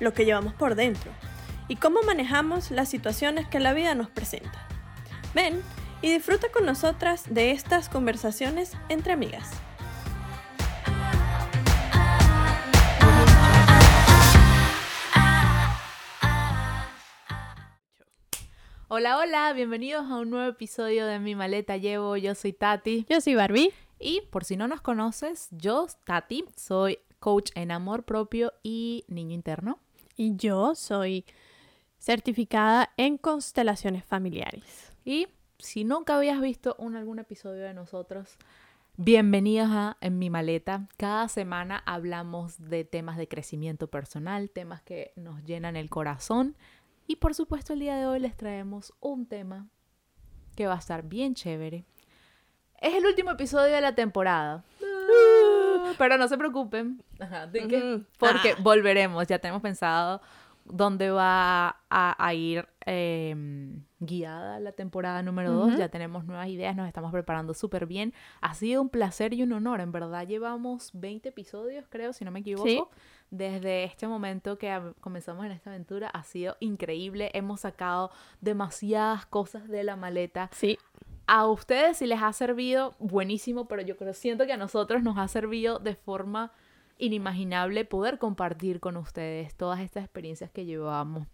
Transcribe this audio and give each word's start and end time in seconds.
lo 0.00 0.12
que 0.12 0.24
llevamos 0.24 0.54
por 0.54 0.74
dentro 0.74 1.12
y 1.68 1.76
cómo 1.76 2.02
manejamos 2.02 2.70
las 2.70 2.88
situaciones 2.88 3.46
que 3.46 3.60
la 3.60 3.72
vida 3.72 3.94
nos 3.94 4.10
presenta. 4.10 4.66
Ven 5.34 5.62
y 6.02 6.12
disfruta 6.12 6.48
con 6.50 6.66
nosotras 6.66 7.32
de 7.32 7.52
estas 7.52 7.88
conversaciones 7.88 8.72
entre 8.88 9.12
amigas. 9.12 9.50
Hola, 18.88 19.18
hola, 19.18 19.52
bienvenidos 19.52 20.10
a 20.10 20.16
un 20.16 20.30
nuevo 20.30 20.50
episodio 20.50 21.06
de 21.06 21.20
Mi 21.20 21.36
Maleta 21.36 21.76
Llevo. 21.76 22.16
Yo 22.16 22.34
soy 22.34 22.52
Tati. 22.52 23.06
Yo 23.08 23.20
soy 23.20 23.36
Barbie. 23.36 23.72
Y 24.00 24.22
por 24.30 24.44
si 24.44 24.56
no 24.56 24.66
nos 24.66 24.80
conoces, 24.80 25.46
yo, 25.52 25.86
Tati, 26.04 26.44
soy 26.56 26.98
coach 27.20 27.52
en 27.54 27.70
amor 27.70 28.02
propio 28.02 28.52
y 28.64 29.04
niño 29.06 29.34
interno. 29.34 29.78
Y 30.20 30.36
yo 30.36 30.74
soy 30.74 31.24
certificada 31.98 32.92
en 32.98 33.16
constelaciones 33.16 34.04
familiares. 34.04 34.92
Y 35.02 35.28
si 35.56 35.82
nunca 35.82 36.14
habías 36.14 36.42
visto 36.42 36.76
un, 36.78 36.94
algún 36.94 37.20
episodio 37.20 37.62
de 37.62 37.72
nosotros, 37.72 38.36
bienvenidos 38.98 39.70
a 39.70 39.96
En 40.02 40.18
mi 40.18 40.28
maleta. 40.28 40.86
Cada 40.98 41.26
semana 41.28 41.82
hablamos 41.86 42.68
de 42.68 42.84
temas 42.84 43.16
de 43.16 43.28
crecimiento 43.28 43.86
personal, 43.86 44.50
temas 44.50 44.82
que 44.82 45.14
nos 45.16 45.42
llenan 45.44 45.74
el 45.74 45.88
corazón. 45.88 46.54
Y 47.06 47.16
por 47.16 47.34
supuesto 47.34 47.72
el 47.72 47.80
día 47.80 47.96
de 47.96 48.04
hoy 48.04 48.20
les 48.20 48.36
traemos 48.36 48.92
un 49.00 49.24
tema 49.24 49.70
que 50.54 50.66
va 50.66 50.74
a 50.74 50.80
estar 50.80 51.02
bien 51.02 51.34
chévere. 51.34 51.86
Es 52.78 52.92
el 52.92 53.06
último 53.06 53.30
episodio 53.30 53.74
de 53.74 53.80
la 53.80 53.94
temporada. 53.94 54.64
Pero 55.98 56.16
no 56.18 56.28
se 56.28 56.36
preocupen. 56.38 57.02
¿de 57.52 57.66
qué? 57.68 57.94
Ujú. 57.94 58.04
Porque 58.18 58.52
Ah. 58.52 58.60
volveremos. 58.62 59.26
Ya 59.26 59.38
tenemos 59.38 59.62
pensado 59.62 60.20
dónde 60.64 61.10
va 61.10 61.80
a, 61.88 62.26
a 62.26 62.34
ir 62.34 62.68
eh, 62.86 63.34
guiada 63.98 64.60
la 64.60 64.72
temporada 64.72 65.22
número 65.22 65.52
2. 65.52 65.68
Ujú. 65.70 65.78
Ya 65.78 65.88
tenemos 65.88 66.24
nuevas 66.24 66.48
ideas, 66.48 66.76
nos 66.76 66.86
estamos 66.86 67.10
preparando 67.12 67.54
súper 67.54 67.86
bien. 67.86 68.12
Ha 68.40 68.54
sido 68.54 68.80
un 68.82 68.88
placer 68.88 69.32
y 69.34 69.42
un 69.42 69.52
honor. 69.52 69.80
En 69.80 69.90
verdad 69.92 70.26
llevamos 70.26 70.90
20 70.94 71.28
episodios, 71.30 71.86
creo, 71.88 72.12
si 72.12 72.24
no 72.24 72.30
me 72.30 72.40
equivoco. 72.40 72.68
Sí. 72.68 72.82
Desde 73.30 73.84
este 73.84 74.06
momento 74.08 74.58
que 74.58 74.76
comenzamos 75.00 75.44
en 75.46 75.52
esta 75.52 75.70
aventura 75.70 76.08
ha 76.08 76.22
sido 76.24 76.56
increíble. 76.60 77.30
Hemos 77.34 77.60
sacado 77.60 78.10
demasiadas 78.40 79.26
cosas 79.26 79.68
de 79.68 79.84
la 79.84 79.96
maleta 79.96 80.50
Sí, 80.52 80.78
a 81.32 81.46
ustedes 81.46 81.98
si 81.98 82.06
les 82.06 82.20
ha 82.20 82.32
servido, 82.32 82.96
buenísimo, 82.98 83.68
pero 83.68 83.82
yo 83.82 83.96
creo, 83.96 84.14
siento 84.14 84.46
que 84.46 84.52
a 84.52 84.56
nosotros 84.56 85.04
nos 85.04 85.16
ha 85.16 85.28
servido 85.28 85.78
de 85.78 85.94
forma 85.94 86.50
inimaginable 86.98 87.84
poder 87.84 88.18
compartir 88.18 88.80
con 88.80 88.96
ustedes 88.96 89.54
todas 89.54 89.78
estas 89.78 90.02
experiencias 90.02 90.50
que 90.50 90.64
llevamos 90.64 91.28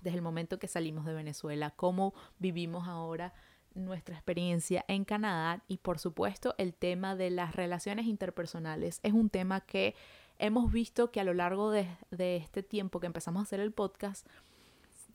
desde 0.00 0.16
el 0.16 0.22
momento 0.22 0.58
que 0.58 0.66
salimos 0.66 1.04
de 1.04 1.12
Venezuela, 1.12 1.72
cómo 1.72 2.14
vivimos 2.38 2.88
ahora 2.88 3.34
nuestra 3.74 4.14
experiencia 4.14 4.82
en 4.88 5.04
Canadá 5.04 5.62
y 5.68 5.76
por 5.76 5.98
supuesto 5.98 6.54
el 6.56 6.72
tema 6.72 7.14
de 7.14 7.28
las 7.28 7.54
relaciones 7.54 8.06
interpersonales. 8.06 8.98
Es 9.02 9.12
un 9.12 9.28
tema 9.28 9.60
que 9.60 9.94
hemos 10.38 10.72
visto 10.72 11.10
que 11.10 11.20
a 11.20 11.24
lo 11.24 11.34
largo 11.34 11.70
de, 11.70 11.86
de 12.10 12.36
este 12.36 12.62
tiempo 12.62 12.98
que 12.98 13.08
empezamos 13.08 13.40
a 13.40 13.42
hacer 13.42 13.60
el 13.60 13.72
podcast 13.72 14.26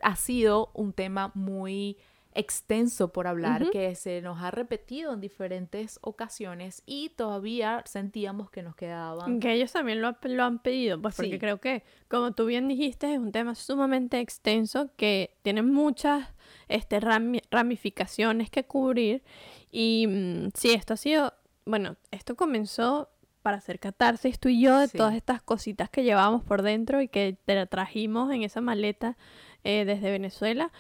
ha 0.02 0.16
sido 0.16 0.70
un 0.76 0.94
tema 0.94 1.32
muy 1.34 1.98
extenso 2.34 3.12
por 3.12 3.28
hablar 3.28 3.70
que 3.72 3.96
se 3.96 4.22
nos 4.22 4.42
ha 4.42 4.52
repetido 4.52 5.14
en 5.14 5.20
diferentes 5.22 5.98
ocasiones 6.02 6.84
y 6.86 7.10
todavía 7.10 7.82
sentíamos 7.86 8.50
que 8.52 8.62
nos 8.64 8.76
quedaban 8.76 9.40
que 9.40 9.54
ellos 9.54 9.72
también 9.72 10.02
lo, 10.02 10.16
lo 10.24 10.44
han 10.44 10.60
pedido, 10.60 11.02
pues 11.02 11.16
porque 11.16 11.32
Sí. 11.32 11.40
creo 11.40 11.60
que, 11.60 11.84
como 12.08 12.32
tú 12.34 12.46
bien 12.46 12.68
dijiste, 12.68 13.12
es 13.14 13.20
un 13.20 13.32
tema 13.32 13.56
sumamente 13.56 14.20
extenso 14.20 14.90
que 14.96 15.36
tiene 15.42 15.62
muchas 15.64 16.28
este, 16.68 17.00
rami- 17.00 17.42
ramificaciones 17.50 18.50
que 18.50 18.64
cubrir. 18.64 19.24
Y 19.72 20.06
mm, 20.08 20.50
sí, 20.54 20.72
esto 20.74 20.94
ha 20.94 20.98
sido, 20.98 21.34
bueno, 21.66 21.96
esto 22.12 22.36
comenzó 22.36 23.10
para 23.42 23.58
hacer 23.58 23.80
catarsis 23.80 24.38
tú 24.40 24.50
y 24.50 24.62
yo 24.62 24.78
de 24.80 24.88
Sí. 24.88 24.98
todas 24.98 25.16
estas 25.16 25.42
cositas 25.42 25.90
que 25.90 26.04
llevábamos 26.04 26.44
por 26.44 26.62
dentro 26.62 27.02
y 27.02 27.08
que 27.08 27.38
te 27.46 27.56
la 27.56 27.66
trajimos 27.66 28.32
en 28.34 28.44
esa 28.44 28.62
maleta 28.62 29.18
eh, 29.64 29.86
desde 29.86 30.12
Venezuela, 30.12 30.72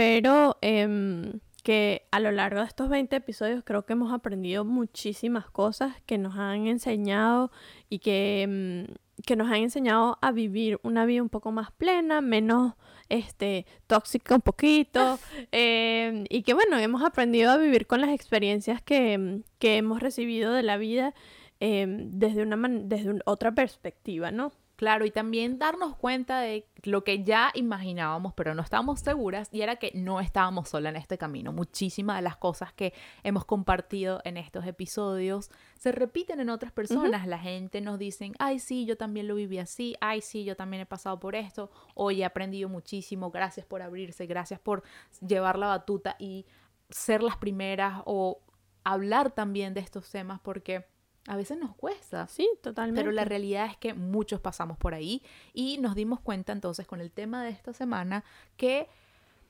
pero 0.00 0.56
em, 0.62 1.40
que 1.62 2.06
a 2.10 2.20
lo 2.20 2.30
largo 2.32 2.60
de 2.60 2.66
estos 2.66 2.88
20 2.88 3.16
episodios 3.16 3.62
creo 3.66 3.84
que 3.84 3.92
hemos 3.92 4.14
aprendido 4.14 4.64
muchísimas 4.64 5.50
cosas 5.50 5.92
que 6.06 6.16
nos 6.16 6.36
han 6.36 6.66
enseñado 6.68 7.50
y 7.90 7.98
que, 7.98 8.40
em, 8.40 8.86
que 9.26 9.36
nos 9.36 9.48
han 9.48 9.56
enseñado 9.56 10.16
a 10.22 10.32
vivir 10.32 10.80
una 10.82 11.04
vida 11.04 11.20
un 11.22 11.28
poco 11.28 11.52
más 11.52 11.70
plena, 11.72 12.22
menos 12.22 12.72
este, 13.10 13.66
tóxica 13.86 14.36
un 14.36 14.40
poquito, 14.40 15.18
em, 15.52 16.24
y 16.30 16.44
que 16.44 16.54
bueno, 16.54 16.78
hemos 16.78 17.02
aprendido 17.04 17.50
a 17.50 17.58
vivir 17.58 17.86
con 17.86 18.00
las 18.00 18.08
experiencias 18.08 18.80
que, 18.80 19.42
que 19.58 19.76
hemos 19.76 20.00
recibido 20.00 20.54
de 20.54 20.62
la 20.62 20.78
vida 20.78 21.12
desde, 21.60 22.42
una 22.42 22.56
man- 22.56 22.88
desde 22.88 23.10
un- 23.10 23.22
otra 23.26 23.52
perspectiva, 23.52 24.30
¿no? 24.30 24.50
Claro, 24.80 25.04
y 25.04 25.10
también 25.10 25.58
darnos 25.58 25.94
cuenta 25.94 26.40
de 26.40 26.66
lo 26.84 27.04
que 27.04 27.22
ya 27.22 27.50
imaginábamos, 27.52 28.32
pero 28.32 28.54
no 28.54 28.62
estábamos 28.62 29.00
seguras, 29.00 29.50
y 29.52 29.60
era 29.60 29.76
que 29.76 29.92
no 29.94 30.20
estábamos 30.20 30.70
solas 30.70 30.92
en 30.92 30.96
este 30.96 31.18
camino. 31.18 31.52
Muchísimas 31.52 32.16
de 32.16 32.22
las 32.22 32.38
cosas 32.38 32.72
que 32.72 32.94
hemos 33.22 33.44
compartido 33.44 34.22
en 34.24 34.38
estos 34.38 34.64
episodios 34.64 35.50
se 35.78 35.92
repiten 35.92 36.40
en 36.40 36.48
otras 36.48 36.72
personas. 36.72 37.26
La 37.26 37.38
gente 37.38 37.82
nos 37.82 37.98
dicen, 37.98 38.32
ay, 38.38 38.58
sí, 38.58 38.86
yo 38.86 38.96
también 38.96 39.28
lo 39.28 39.34
viví 39.34 39.58
así, 39.58 39.96
ay, 40.00 40.22
sí, 40.22 40.44
yo 40.44 40.56
también 40.56 40.80
he 40.80 40.86
pasado 40.86 41.20
por 41.20 41.34
esto, 41.34 41.70
hoy 41.92 42.22
he 42.22 42.24
aprendido 42.24 42.70
muchísimo, 42.70 43.30
gracias 43.30 43.66
por 43.66 43.82
abrirse, 43.82 44.24
gracias 44.24 44.60
por 44.60 44.82
llevar 45.20 45.58
la 45.58 45.66
batuta 45.66 46.16
y 46.18 46.46
ser 46.88 47.22
las 47.22 47.36
primeras 47.36 48.00
o 48.06 48.40
hablar 48.82 49.30
también 49.32 49.74
de 49.74 49.80
estos 49.80 50.10
temas, 50.10 50.40
porque 50.40 50.86
a 51.30 51.36
veces 51.36 51.58
nos 51.58 51.74
cuesta. 51.76 52.26
Sí, 52.26 52.48
totalmente. 52.62 53.00
Pero 53.00 53.12
la 53.12 53.24
realidad 53.24 53.66
es 53.66 53.76
que 53.76 53.94
muchos 53.94 54.40
pasamos 54.40 54.76
por 54.78 54.94
ahí 54.94 55.22
y 55.54 55.78
nos 55.78 55.94
dimos 55.94 56.18
cuenta 56.20 56.52
entonces 56.52 56.86
con 56.86 57.00
el 57.00 57.10
tema 57.12 57.44
de 57.44 57.50
esta 57.50 57.72
semana 57.72 58.24
que 58.56 58.88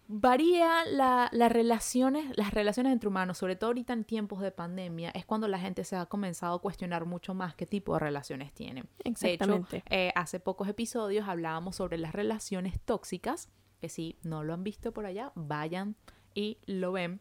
varía 0.09 0.85
la- 0.87 1.29
las 1.33 1.53
relaciones, 1.53 2.37
las 2.37 2.53
relaciones 2.53 2.93
entre 2.93 3.09
humanos, 3.09 3.39
sobre 3.39 3.55
todo 3.57 3.69
ahorita 3.69 3.93
en 3.93 4.05
tiempos 4.05 4.41
de 4.41 4.51
pandemia, 4.51 5.11
es 5.11 5.25
cuando 5.25 5.47
la 5.47 5.59
gente 5.59 5.85
se 5.85 5.95
ha 5.97 6.07
comenzado 6.07 6.57
a 6.57 6.61
cuestionar 6.61 7.05
mucho 7.07 7.33
más 7.33 7.55
qué 7.55 7.65
tipo 7.65 7.95
de 7.95 8.01
relaciones 8.01 8.53
tienen. 8.53 8.85
De 9.05 9.11
hecho, 9.11 9.27
Exactamente. 9.27 9.85
eh, 9.89 10.13
hace 10.17 10.41
pocos 10.41 10.69
episodios 10.69 11.29
hablábamos 11.29 11.77
sobre 11.77 11.97
las 11.97 12.13
relaciones 12.13 12.81
tóxicas, 12.85 13.49
que 13.81 13.89
si 13.89 14.17
no 14.23 14.43
lo 14.43 14.53
han 14.53 14.65
visto 14.65 14.93
por 14.93 15.07
allá, 15.07 15.33
vayan 15.37 15.95
y 16.35 16.59
lo 16.67 16.93
ven. 16.93 17.21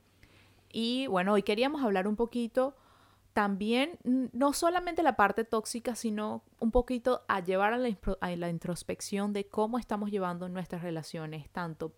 Y 0.71 1.07
bueno, 1.07 1.33
hoy 1.33 1.43
queríamos 1.43 1.83
hablar 1.83 2.07
un 2.07 2.15
poquito 2.15 2.75
también, 3.39 3.97
no 4.03 4.51
solamente 4.51 5.01
la 5.01 5.15
parte 5.15 5.45
tóxica, 5.45 5.95
sino 5.95 6.43
un 6.59 6.71
poquito 6.71 7.21
a 7.29 7.41
llevar 7.41 7.71
a 7.71 7.77
la, 7.77 7.87
impro- 7.87 8.17
a 8.19 8.35
la 8.35 8.49
introspección 8.49 9.31
de 9.31 9.47
cómo 9.47 9.79
estamos 9.79 10.11
llevando 10.11 10.49
nuestras 10.49 10.81
relaciones, 10.81 11.49
tanto 11.51 11.95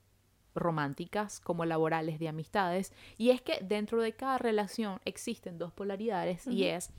románticas 0.53 1.39
como 1.39 1.65
laborales 1.65 2.19
de 2.19 2.27
amistades. 2.27 2.93
Y 3.17 3.31
es 3.31 3.41
que 3.41 3.57
dentro 3.59 4.03
de 4.03 4.13
cada 4.13 4.37
relación 4.37 4.99
existen 5.03 5.57
dos 5.57 5.73
polaridades 5.73 6.45
y 6.45 6.65
es 6.65 6.91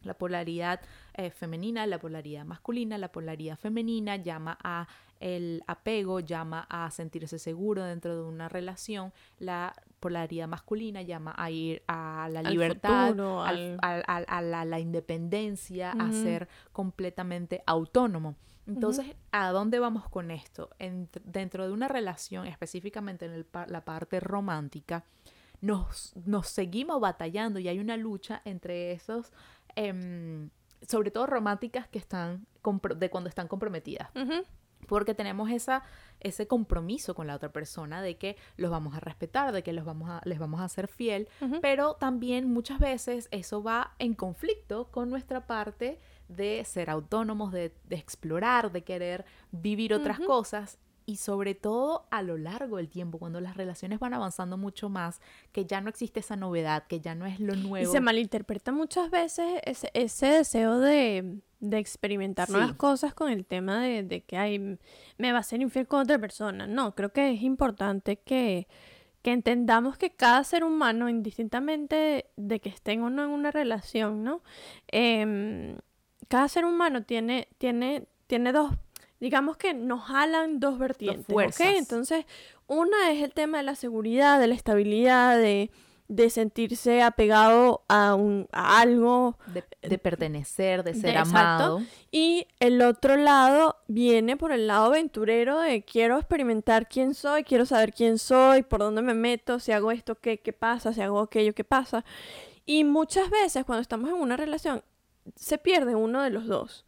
la 0.00 0.14
polaridad 0.14 0.80
eh, 1.12 1.28
femenina, 1.30 1.86
la 1.86 1.98
polaridad 1.98 2.46
masculina, 2.46 2.96
la 2.96 3.12
polaridad 3.12 3.58
femenina 3.58 4.16
llama 4.16 4.56
a 4.64 4.88
el 5.20 5.62
apego, 5.66 6.20
llama 6.20 6.66
a 6.70 6.90
sentirse 6.90 7.38
seguro 7.38 7.84
dentro 7.84 8.16
de 8.16 8.22
una 8.22 8.48
relación, 8.48 9.12
la 9.38 9.74
polaridad 10.02 10.48
masculina 10.48 11.00
llama 11.00 11.32
a 11.38 11.50
ir 11.50 11.82
a 11.88 12.28
la 12.30 12.40
libertad, 12.50 13.06
futuro, 13.08 13.42
al- 13.80 14.04
al- 14.06 14.24
a 14.28 14.42
la, 14.42 14.64
la 14.66 14.78
independencia, 14.80 15.92
a 15.92 16.12
ser 16.12 16.48
completamente 16.72 17.62
autónomo. 17.66 18.34
Entonces, 18.66 19.06
¿a 19.32 19.50
dónde 19.50 19.78
vamos 19.78 20.08
con 20.08 20.30
esto? 20.30 20.68
En- 20.78 21.08
dentro 21.24 21.66
de 21.66 21.72
una 21.72 21.88
relación, 21.88 22.46
específicamente 22.46 23.24
en 23.26 23.32
el 23.32 23.46
la 23.68 23.84
parte 23.84 24.20
romántica, 24.20 25.04
nos, 25.60 26.12
nos 26.26 26.48
seguimos 26.48 27.00
batallando 27.00 27.58
y 27.60 27.68
hay 27.68 27.78
una 27.78 27.96
lucha 27.96 28.42
entre 28.44 28.92
esos, 28.92 29.32
em, 29.76 30.50
sobre 30.86 31.10
todo 31.10 31.26
románticas 31.26 31.88
que 31.88 31.98
están 31.98 32.46
de 32.96 33.10
cuando 33.10 33.28
están 33.28 33.48
comprometidas. 33.48 34.10
Porque 34.86 35.14
tenemos 35.14 35.50
esa, 35.50 35.82
ese 36.20 36.46
compromiso 36.46 37.14
con 37.14 37.26
la 37.26 37.36
otra 37.36 37.52
persona 37.52 38.02
de 38.02 38.16
que 38.16 38.36
los 38.56 38.70
vamos 38.70 38.94
a 38.94 39.00
respetar, 39.00 39.52
de 39.52 39.62
que 39.62 39.72
los 39.72 39.84
vamos 39.84 40.10
a, 40.10 40.20
les 40.24 40.38
vamos 40.38 40.60
a 40.60 40.68
ser 40.68 40.88
fiel, 40.88 41.28
pero 41.60 41.94
también 41.94 42.52
muchas 42.52 42.78
veces 42.78 43.28
eso 43.30 43.62
va 43.62 43.94
en 43.98 44.14
conflicto 44.14 44.88
con 44.90 45.10
nuestra 45.10 45.46
parte 45.46 45.98
de 46.28 46.64
ser 46.64 46.90
autónomos, 46.90 47.52
de, 47.52 47.74
explorar, 47.90 48.72
de 48.72 48.82
querer 48.82 49.24
vivir 49.50 49.94
otras 49.94 50.18
cosas 50.20 50.78
y 51.04 51.16
sobre 51.16 51.54
todo 51.54 52.06
a 52.10 52.22
lo 52.22 52.38
largo 52.38 52.76
del 52.76 52.88
tiempo, 52.88 53.18
cuando 53.18 53.40
las 53.40 53.56
relaciones 53.56 53.98
van 53.98 54.14
avanzando 54.14 54.56
mucho 54.56 54.88
más, 54.88 55.20
que 55.50 55.66
ya 55.66 55.80
no 55.80 55.88
existe 55.88 56.20
esa 56.20 56.36
novedad, 56.36 56.86
que 56.86 57.00
ya 57.00 57.14
no 57.14 57.26
es 57.26 57.40
lo 57.40 57.56
nuevo. 57.56 57.88
Y 57.88 57.92
se 57.92 58.00
malinterpreta 58.00 58.72
muchas 58.72 59.10
veces 59.10 59.60
ese, 59.64 59.90
ese 59.94 60.26
deseo 60.26 60.78
de, 60.78 61.40
de 61.62 61.78
experimentar 61.78 62.50
nuevas 62.50 62.74
cosas 62.74 63.14
con 63.14 63.30
el 63.30 63.46
tema 63.46 63.80
de, 63.80 64.02
de 64.02 64.22
que 64.22 64.36
hay, 64.36 64.58
me 65.16 65.32
va 65.32 65.38
a 65.38 65.42
ser 65.44 65.62
infiel 65.62 65.86
con 65.86 66.00
otra 66.00 66.18
persona. 66.18 66.66
No, 66.66 66.94
creo 66.94 67.12
que 67.12 67.30
es 67.30 67.42
importante 67.42 68.16
que, 68.16 68.66
que 69.22 69.32
entendamos 69.32 69.96
que 69.96 70.10
cada 70.10 70.42
ser 70.42 70.64
humano, 70.64 71.08
indistintamente 71.08 72.26
de 72.36 72.60
que 72.60 72.68
estén 72.68 73.02
o 73.02 73.10
no 73.10 73.22
en 73.22 73.30
una 73.30 73.52
relación, 73.52 74.24
¿no? 74.24 74.42
Em, 74.88 75.78
cada 76.26 76.48
ser 76.48 76.64
humano 76.64 77.04
tiene, 77.04 77.48
tiene, 77.58 78.08
tiene 78.26 78.52
dos 78.52 78.72
digamos 79.20 79.56
que 79.56 79.72
nos 79.72 80.02
jalan 80.02 80.58
dos 80.58 80.80
vertientes. 80.80 81.28
Dos 81.28 81.60
Entonces, 81.60 82.26
una 82.66 83.12
es 83.12 83.22
el 83.22 83.32
tema 83.32 83.58
de 83.58 83.62
la 83.62 83.76
seguridad, 83.76 84.40
de 84.40 84.48
la 84.48 84.56
estabilidad, 84.56 85.38
de, 85.38 85.70
sentirse 86.30 87.02
apegado 87.02 87.84
a, 87.88 88.14
un, 88.14 88.48
algo. 88.52 89.38
De, 89.46 89.98
pertenecer, 89.98 90.84
de 90.84 90.94
ser 90.94 91.16
amado. 91.18 91.82
Y 92.10 92.46
el 92.60 92.82
otro 92.82 93.16
lado 93.16 93.76
viene 93.88 94.36
por 94.36 94.52
el 94.52 94.66
lado 94.66 94.86
aventurero 94.86 95.60
de 95.60 95.82
quiero 95.82 96.18
experimentar 96.18 96.88
quién 96.88 97.14
soy, 97.14 97.44
quiero 97.44 97.66
saber 97.66 97.92
quién 97.92 98.18
soy, 98.18 98.62
por 98.62 98.80
dónde 98.80 99.02
me 99.02 99.14
meto, 99.14 99.58
si 99.58 99.72
hago 99.72 99.90
esto, 99.90 100.14
qué, 100.14 100.38
qué 100.38 100.52
pasa, 100.52 100.92
si 100.92 101.00
hago 101.00 101.20
aquello, 101.20 101.54
qué 101.54 101.64
pasa. 101.64 102.04
Y 102.66 102.84
muchas 102.84 103.30
veces 103.30 103.64
cuando 103.64 103.82
estamos 103.82 104.08
en 104.10 104.16
una 104.16 104.36
relación 104.36 104.82
se 105.36 105.58
pierde 105.58 105.94
uno 105.94 106.22
de 106.22 106.30
los 106.30 106.46
dos. 106.46 106.84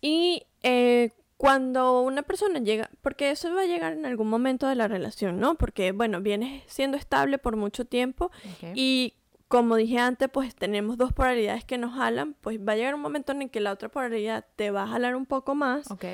Y 0.00 0.46
eh, 0.62 1.10
cuando 1.40 2.02
una 2.02 2.20
persona 2.20 2.58
llega, 2.58 2.90
porque 3.00 3.30
eso 3.30 3.54
va 3.54 3.62
a 3.62 3.66
llegar 3.66 3.94
en 3.94 4.04
algún 4.04 4.28
momento 4.28 4.68
de 4.68 4.74
la 4.74 4.88
relación, 4.88 5.40
¿no? 5.40 5.54
Porque, 5.54 5.90
bueno, 5.92 6.20
vienes 6.20 6.62
siendo 6.66 6.98
estable 6.98 7.38
por 7.38 7.56
mucho 7.56 7.86
tiempo 7.86 8.30
y 8.74 9.14
como 9.50 9.74
dije 9.74 9.98
antes, 9.98 10.28
pues 10.32 10.54
tenemos 10.54 10.96
dos 10.96 11.12
polaridades 11.12 11.64
que 11.64 11.76
nos 11.76 11.96
jalan, 11.96 12.34
pues 12.34 12.60
va 12.60 12.74
a 12.74 12.76
llegar 12.76 12.94
un 12.94 13.00
momento 13.00 13.32
en 13.32 13.42
el 13.42 13.50
que 13.50 13.58
la 13.58 13.72
otra 13.72 13.88
polaridad 13.88 14.46
te 14.54 14.70
va 14.70 14.84
a 14.84 14.86
jalar 14.86 15.16
un 15.16 15.26
poco 15.26 15.56
más. 15.56 15.90
Ok. 15.90 16.04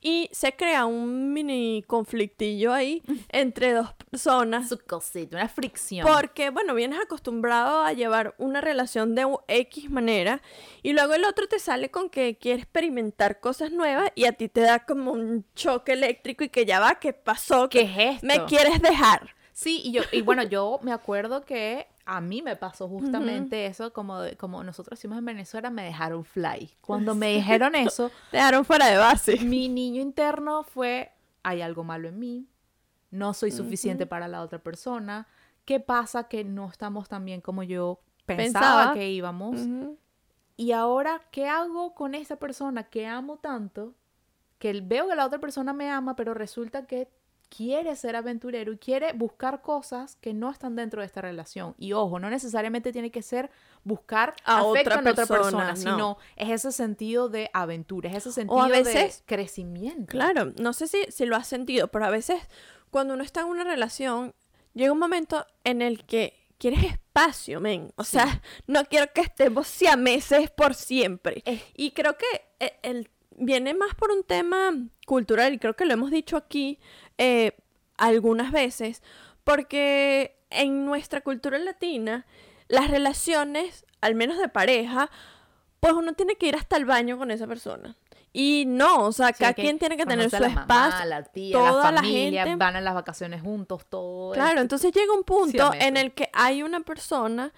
Y 0.00 0.28
se 0.30 0.54
crea 0.54 0.86
un 0.86 1.32
mini 1.32 1.82
conflictillo 1.88 2.72
ahí 2.72 3.02
entre 3.30 3.72
dos 3.72 3.92
personas. 3.94 4.68
Su 4.68 4.78
cosita, 4.78 5.38
una 5.38 5.48
fricción. 5.48 6.06
Porque, 6.06 6.50
bueno, 6.50 6.72
vienes 6.72 7.00
acostumbrado 7.00 7.80
a 7.80 7.92
llevar 7.94 8.36
una 8.38 8.60
relación 8.60 9.16
de 9.16 9.26
X 9.48 9.90
manera 9.90 10.40
y 10.84 10.92
luego 10.92 11.14
el 11.14 11.24
otro 11.24 11.48
te 11.48 11.58
sale 11.58 11.90
con 11.90 12.10
que 12.10 12.38
quiere 12.38 12.62
experimentar 12.62 13.40
cosas 13.40 13.72
nuevas 13.72 14.12
y 14.14 14.26
a 14.26 14.34
ti 14.34 14.48
te 14.48 14.60
da 14.60 14.86
como 14.86 15.10
un 15.10 15.44
choque 15.56 15.94
eléctrico 15.94 16.44
y 16.44 16.48
que 16.48 16.64
ya 16.64 16.78
va, 16.78 17.00
¿qué 17.00 17.12
pasó? 17.12 17.68
¿Qué 17.68 17.80
es 17.80 18.14
esto? 18.14 18.24
Me 18.24 18.44
quieres 18.44 18.80
dejar. 18.80 19.34
Sí, 19.54 19.80
y 19.84 19.92
yo, 19.92 20.02
y 20.10 20.20
bueno, 20.20 20.42
yo 20.42 20.80
me 20.82 20.92
acuerdo 20.92 21.44
que 21.44 21.86
a 22.04 22.20
mí 22.20 22.42
me 22.42 22.56
pasó 22.56 22.88
justamente 22.88 23.66
eso, 23.66 23.92
como, 23.92 24.18
como 24.36 24.64
nosotros 24.64 24.98
hicimos 24.98 25.16
en 25.16 25.24
Venezuela, 25.24 25.70
me 25.70 25.84
dejaron 25.84 26.24
fly. 26.24 26.74
Cuando 26.80 27.14
me 27.14 27.34
dijeron 27.34 27.76
eso, 27.76 28.10
te 28.32 28.38
dejaron 28.38 28.64
fuera 28.64 28.86
de 28.86 28.98
base. 28.98 29.38
Mi 29.38 29.68
niño 29.68 30.02
interno 30.02 30.64
fue, 30.64 31.12
hay 31.44 31.62
algo 31.62 31.84
malo 31.84 32.08
en 32.08 32.18
mí, 32.18 32.48
no 33.12 33.32
soy 33.32 33.52
suficiente 33.52 34.06
para 34.06 34.26
la 34.26 34.42
otra 34.42 34.58
persona, 34.58 35.28
¿qué 35.64 35.78
pasa 35.78 36.26
que 36.26 36.42
no 36.42 36.68
estamos 36.68 37.08
tan 37.08 37.24
bien 37.24 37.40
como 37.40 37.62
yo 37.62 38.00
pensaba, 38.26 38.92
que 38.92 39.08
íbamos? 39.08 39.60
Y 40.56 40.72
ahora, 40.72 41.22
¿qué 41.30 41.46
hago 41.46 41.94
con 41.94 42.16
esa 42.16 42.36
persona 42.36 42.82
que 42.90 43.06
amo 43.06 43.36
tanto? 43.36 43.94
Que 44.58 44.80
veo 44.80 45.08
que 45.08 45.14
la 45.14 45.26
otra 45.26 45.38
persona 45.38 45.72
me 45.72 45.90
ama, 45.90 46.16
pero 46.16 46.34
resulta 46.34 46.86
que 46.86 47.08
quiere 47.48 47.94
ser 47.96 48.16
aventurero 48.16 48.72
y 48.72 48.78
quiere 48.78 49.12
buscar 49.12 49.62
cosas 49.62 50.16
que 50.16 50.34
no 50.34 50.50
están 50.50 50.76
dentro 50.76 51.00
de 51.00 51.06
esta 51.06 51.20
relación. 51.20 51.74
Y 51.78 51.92
ojo, 51.92 52.18
no 52.18 52.30
necesariamente 52.30 52.92
tiene 52.92 53.10
que 53.10 53.22
ser 53.22 53.50
buscar 53.84 54.34
a 54.44 54.62
otra, 54.62 55.00
en 55.00 55.06
otra 55.06 55.26
persona, 55.26 55.76
sino 55.76 56.18
es 56.36 56.50
ese 56.50 56.72
sentido 56.72 57.28
de 57.28 57.50
aventura, 57.52 58.10
es 58.10 58.16
ese 58.16 58.32
sentido 58.32 58.66
de 58.66 59.12
crecimiento. 59.26 60.06
Claro, 60.06 60.52
no 60.58 60.72
sé 60.72 60.86
si, 60.88 61.04
si 61.10 61.26
lo 61.26 61.36
has 61.36 61.46
sentido, 61.46 61.88
pero 61.88 62.06
a 62.06 62.10
veces 62.10 62.40
cuando 62.90 63.14
uno 63.14 63.22
está 63.22 63.40
en 63.40 63.48
una 63.48 63.64
relación, 63.64 64.34
llega 64.72 64.92
un 64.92 64.98
momento 64.98 65.46
en 65.64 65.82
el 65.82 66.04
que 66.04 66.44
quieres 66.58 66.84
espacio, 66.84 67.60
men. 67.60 67.92
O 67.96 68.04
sea, 68.04 68.42
no 68.66 68.84
quiero 68.84 69.12
que 69.12 69.22
estemos 69.22 69.68
meses 69.98 70.50
por 70.50 70.74
siempre. 70.74 71.42
Y 71.74 71.90
creo 71.90 72.16
que 72.16 72.26
e, 72.60 72.78
el, 72.82 73.10
viene 73.36 73.74
más 73.74 73.94
por 73.94 74.10
un 74.10 74.22
tema 74.22 74.72
cultural, 75.06 75.54
y 75.54 75.58
creo 75.58 75.74
que 75.74 75.84
lo 75.84 75.92
hemos 75.92 76.10
dicho 76.10 76.36
aquí, 76.36 76.78
eh, 77.18 77.56
algunas 77.96 78.52
veces, 78.52 79.02
porque 79.44 80.36
en 80.50 80.84
nuestra 80.84 81.20
cultura 81.20 81.58
latina, 81.58 82.26
las 82.68 82.90
relaciones, 82.90 83.84
al 84.00 84.14
menos 84.14 84.38
de 84.38 84.48
pareja, 84.48 85.10
pues 85.80 85.92
uno 85.92 86.14
tiene 86.14 86.36
que 86.36 86.46
ir 86.46 86.56
hasta 86.56 86.76
el 86.76 86.84
baño 86.84 87.18
con 87.18 87.30
esa 87.30 87.46
persona. 87.46 87.96
Y 88.36 88.64
no, 88.66 89.04
o 89.04 89.12
sea, 89.12 89.32
cada 89.32 89.54
quien 89.54 89.78
tiene 89.78 89.96
que 89.96 90.06
tener 90.06 90.28
su 90.28 90.42
espacio. 90.42 91.06
la 91.06 91.22
tía, 91.22 91.56
toda 91.56 91.92
la 91.92 92.00
familia, 92.00 92.56
van 92.56 92.74
a 92.74 92.80
las 92.80 92.94
vacaciones 92.94 93.42
juntos, 93.42 93.86
todo. 93.88 94.32
Claro, 94.32 94.60
entonces 94.60 94.92
llega 94.92 95.12
un 95.12 95.22
punto 95.22 95.72
en 95.72 95.96
el 95.96 96.12
que 96.12 96.30
hay 96.32 96.64
una 96.64 96.80
persona 96.80 97.52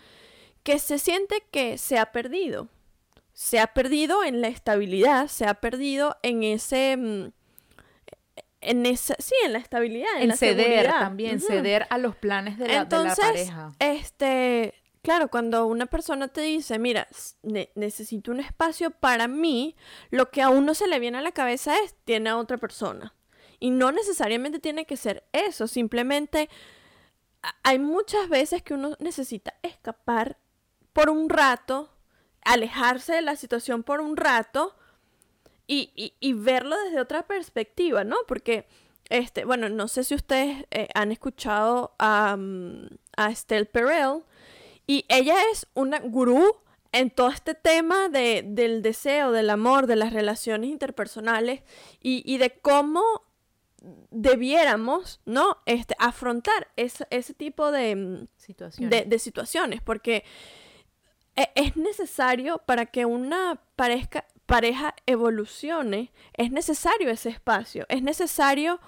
que 0.62 0.78
se 0.78 0.98
siente 0.98 1.44
que 1.50 1.78
se 1.78 1.98
ha 1.98 2.12
perdido. 2.12 2.68
Se 3.32 3.58
ha 3.58 3.68
perdido 3.68 4.22
en 4.22 4.42
la 4.42 4.48
estabilidad, 4.48 5.28
se 5.28 5.46
ha 5.46 5.54
perdido 5.54 6.16
en 6.22 6.42
ese 6.42 6.96
mm, 6.96 7.32
en 8.66 8.84
esa, 8.84 9.14
sí, 9.18 9.34
en 9.44 9.52
la 9.52 9.58
estabilidad, 9.58 10.08
en, 10.18 10.36
ceder 10.36 10.88
también, 10.88 11.40
ceder 11.40 11.86
a 11.90 11.98
los 11.98 12.16
planes 12.16 12.58
de 12.58 12.68
la, 12.68 12.80
Entonces, 12.82 13.24
pareja. 13.24 13.72
Este, 13.78 14.74
claro, 15.02 15.28
cuando 15.28 15.66
una 15.66 15.86
persona 15.86 16.28
te 16.28 16.40
dice, 16.40 16.78
mira, 16.78 17.06
necesito 17.74 18.32
un 18.32 18.40
espacio 18.40 18.90
para 18.90 19.28
mí, 19.28 19.76
lo 20.10 20.30
que 20.30 20.42
a 20.42 20.48
uno 20.48 20.74
se 20.74 20.88
le 20.88 20.98
viene 20.98 21.18
a 21.18 21.22
la 21.22 21.32
cabeza 21.32 21.74
es, 21.84 21.94
tiene 22.04 22.30
a 22.30 22.36
otra 22.36 22.58
persona. 22.58 23.14
Y 23.60 23.70
no 23.70 23.92
necesariamente 23.92 24.58
tiene 24.58 24.84
que 24.84 24.96
ser 24.96 25.24
eso, 25.32 25.66
simplemente 25.68 26.50
hay 27.62 27.78
muchas 27.78 28.28
veces 28.28 28.62
que 28.62 28.74
uno 28.74 28.96
necesita 28.98 29.54
escapar 29.62 30.38
por 30.92 31.10
un 31.10 31.28
rato, 31.28 31.90
alejarse 32.42 33.14
de 33.14 33.22
la 33.22 33.36
situación 33.36 33.82
por 33.82 34.00
un 34.00 34.16
rato, 34.16 34.76
y, 35.66 36.14
y, 36.20 36.32
verlo 36.32 36.76
desde 36.84 37.00
otra 37.00 37.26
perspectiva, 37.26 38.04
¿no? 38.04 38.16
Porque, 38.28 38.66
este, 39.08 39.44
bueno, 39.44 39.68
no 39.68 39.88
sé 39.88 40.04
si 40.04 40.14
ustedes 40.14 40.64
eh, 40.70 40.88
han 40.94 41.10
escuchado 41.10 41.94
a, 41.98 42.36
mm, 42.36 42.88
a 43.16 43.30
Estelle 43.30 43.66
Perel, 43.66 44.22
y 44.86 45.04
ella 45.08 45.34
es 45.52 45.66
una 45.74 45.98
gurú 45.98 46.44
en 46.92 47.10
todo 47.10 47.28
este 47.28 47.54
tema 47.54 48.08
de, 48.08 48.44
del 48.46 48.82
deseo, 48.82 49.32
del 49.32 49.50
amor, 49.50 49.86
de 49.86 49.96
las 49.96 50.12
relaciones 50.12 50.70
interpersonales 50.70 51.62
y, 52.00 52.22
y 52.24 52.38
de 52.38 52.58
cómo 52.60 53.02
debiéramos, 54.10 55.20
¿no? 55.24 55.58
Este, 55.66 55.94
afrontar 55.98 56.68
ese, 56.76 57.06
ese 57.10 57.34
tipo 57.34 57.70
de, 57.70 57.96
mm, 57.96 58.28
situaciones. 58.36 58.90
De, 58.90 59.04
de 59.04 59.18
situaciones, 59.18 59.82
porque 59.82 60.24
e, 61.36 61.50
es 61.54 61.76
necesario 61.76 62.58
para 62.58 62.86
que 62.86 63.04
una 63.04 63.60
pareja, 63.76 64.24
pareja 64.46 64.94
evolucione, 65.06 66.12
es 66.34 66.50
necesario 66.50 67.10
ese 67.10 67.28
espacio, 67.28 67.84
es 67.88 68.02
necesario, 68.02 68.80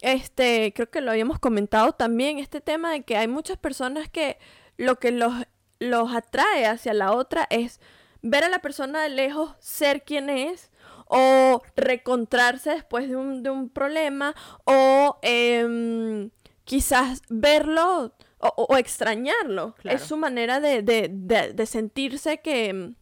este, 0.00 0.72
creo 0.74 0.90
que 0.90 1.00
lo 1.00 1.10
habíamos 1.10 1.38
comentado 1.38 1.92
también, 1.92 2.38
este 2.38 2.60
tema 2.60 2.92
de 2.92 3.02
que 3.02 3.16
hay 3.16 3.28
muchas 3.28 3.58
personas 3.58 4.08
que 4.08 4.38
lo 4.76 4.96
que 4.96 5.10
los, 5.10 5.34
los 5.80 6.14
atrae 6.14 6.66
hacia 6.66 6.94
la 6.94 7.12
otra 7.12 7.46
es 7.50 7.80
ver 8.22 8.44
a 8.44 8.48
la 8.48 8.60
persona 8.60 9.02
de 9.02 9.10
lejos 9.10 9.54
ser 9.58 10.04
quien 10.04 10.30
es, 10.30 10.70
o 11.06 11.62
recontrarse 11.74 12.70
después 12.70 13.08
de 13.08 13.16
un, 13.16 13.42
de 13.42 13.50
un 13.50 13.68
problema, 13.68 14.34
o 14.64 15.18
em, 15.22 16.30
quizás 16.64 17.22
verlo 17.28 18.14
o, 18.38 18.76
extrañarlo. 18.76 19.74
Es 19.84 20.02
su 20.02 20.16
manera 20.16 20.60
de, 20.60 20.82
de, 20.82 21.08
de 21.52 21.66
sentirse 21.66 22.38
que, 22.38 22.94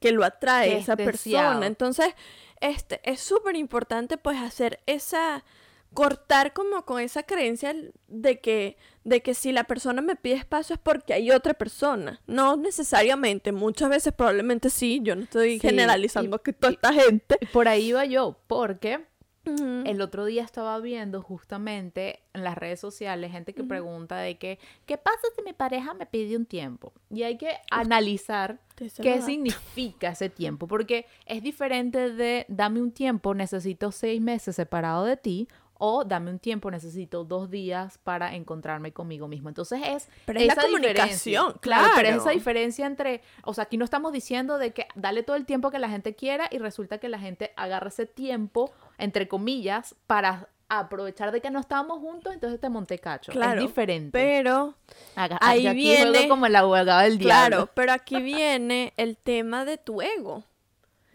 que, 0.00 0.12
lo 0.12 0.24
atrae 0.24 0.78
esa 0.78 0.96
persona. 0.96 1.66
Entonces, 1.66 2.14
este, 2.60 3.00
es 3.04 3.20
súper 3.20 3.56
importante 3.56 4.16
pues 4.16 4.38
hacer 4.38 4.80
esa, 4.86 5.44
cortar 5.92 6.52
como 6.52 6.84
con 6.84 7.00
esa 7.00 7.22
creencia 7.22 7.74
de 8.08 8.40
que, 8.40 8.76
de 9.04 9.20
que 9.20 9.34
si 9.34 9.52
la 9.52 9.64
persona 9.64 10.02
me 10.02 10.16
pide 10.16 10.34
espacio 10.34 10.74
es 10.74 10.80
porque 10.80 11.14
hay 11.14 11.30
otra 11.30 11.54
persona. 11.54 12.20
No 12.26 12.56
necesariamente, 12.56 13.52
muchas 13.52 13.88
veces 13.90 14.12
probablemente 14.12 14.70
sí, 14.70 15.00
yo 15.02 15.16
no 15.16 15.22
estoy 15.22 15.58
generalizando 15.58 16.42
que 16.42 16.52
toda 16.52 16.72
esta 16.72 16.92
gente. 16.92 17.38
Por 17.52 17.68
ahí 17.68 17.92
va 17.92 18.04
yo, 18.04 18.38
porque 18.46 19.04
El 19.44 20.00
otro 20.00 20.24
día 20.24 20.44
estaba 20.44 20.78
viendo 20.78 21.20
justamente 21.20 22.20
en 22.32 22.44
las 22.44 22.56
redes 22.56 22.78
sociales 22.78 23.32
gente 23.32 23.54
que 23.54 23.64
pregunta 23.64 24.18
de 24.18 24.38
que, 24.38 24.60
¿qué 24.86 24.98
pasa 24.98 25.18
si 25.34 25.42
mi 25.42 25.52
pareja 25.52 25.94
me 25.94 26.06
pide 26.06 26.36
un 26.36 26.46
tiempo? 26.46 26.92
Y 27.10 27.24
hay 27.24 27.36
que 27.36 27.56
analizar 27.70 28.60
qué 28.76 29.20
significa 29.20 30.10
ese 30.10 30.28
tiempo, 30.28 30.68
porque 30.68 31.06
es 31.26 31.42
diferente 31.42 32.10
de 32.10 32.46
dame 32.48 32.80
un 32.80 32.92
tiempo, 32.92 33.34
necesito 33.34 33.90
seis 33.90 34.20
meses 34.20 34.56
separado 34.56 35.04
de 35.04 35.16
ti, 35.16 35.48
o 35.84 36.04
dame 36.04 36.30
un 36.30 36.38
tiempo, 36.38 36.70
necesito 36.70 37.24
dos 37.24 37.50
días 37.50 37.98
para 37.98 38.36
encontrarme 38.36 38.92
conmigo 38.92 39.26
mismo. 39.26 39.48
Entonces 39.48 39.80
es 39.84 40.08
pero 40.24 40.38
es 40.38 40.46
esa 40.46 40.54
la 40.54 40.62
comunicación, 40.62 41.54
claro, 41.60 41.88
pero 41.96 42.08
es 42.08 42.16
esa 42.18 42.30
diferencia 42.30 42.86
entre, 42.86 43.20
o 43.42 43.52
sea, 43.52 43.64
aquí 43.64 43.78
no 43.78 43.84
estamos 43.84 44.12
diciendo 44.12 44.58
de 44.58 44.72
que 44.72 44.86
dale 44.94 45.24
todo 45.24 45.34
el 45.34 45.44
tiempo 45.44 45.72
que 45.72 45.80
la 45.80 45.88
gente 45.88 46.14
quiera 46.14 46.48
y 46.52 46.58
resulta 46.58 46.98
que 46.98 47.08
la 47.08 47.18
gente 47.18 47.52
agarra 47.56 47.88
ese 47.88 48.06
tiempo, 48.06 48.70
entre 48.98 49.28
comillas, 49.28 49.94
para 50.06 50.48
aprovechar 50.68 51.32
de 51.32 51.40
que 51.40 51.50
no 51.50 51.60
estábamos 51.60 51.98
juntos, 51.98 52.32
entonces 52.32 52.58
te 52.58 52.68
monté 52.68 52.98
cacho. 52.98 53.30
Claro, 53.30 53.60
es 53.60 53.66
diferente. 53.66 54.10
Pero 54.12 54.74
ahí 55.14 55.66
aquí 55.66 55.76
viene 55.76 56.28
como 56.28 56.46
el 56.46 56.56
abogado 56.56 57.00
del 57.00 57.18
diablo. 57.18 57.56
Claro, 57.56 57.70
pero 57.74 57.92
aquí 57.92 58.22
viene 58.22 58.94
el 58.96 59.18
tema 59.18 59.64
de 59.64 59.76
tu 59.76 60.00
ego. 60.00 60.44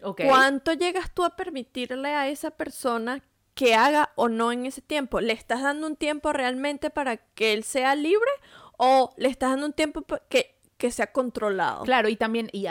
¿Cuánto 0.00 0.74
llegas 0.74 1.12
tú 1.12 1.24
a 1.24 1.30
permitirle 1.30 2.14
a 2.14 2.28
esa 2.28 2.52
persona 2.52 3.22
que 3.58 3.74
haga 3.74 4.12
o 4.14 4.28
no 4.28 4.52
en 4.52 4.66
ese 4.66 4.80
tiempo. 4.80 5.20
¿Le 5.20 5.32
estás 5.32 5.62
dando 5.62 5.88
un 5.88 5.96
tiempo 5.96 6.32
realmente 6.32 6.90
para 6.90 7.16
que 7.16 7.52
él 7.52 7.64
sea 7.64 7.96
libre 7.96 8.30
o 8.76 9.12
le 9.16 9.28
estás 9.28 9.50
dando 9.50 9.66
un 9.66 9.72
tiempo 9.72 10.06
que, 10.28 10.57
que 10.78 10.90
sea 10.92 11.12
controlado? 11.12 11.82
Claro, 11.82 12.08
y 12.08 12.16
también, 12.16 12.48
y 12.52 12.66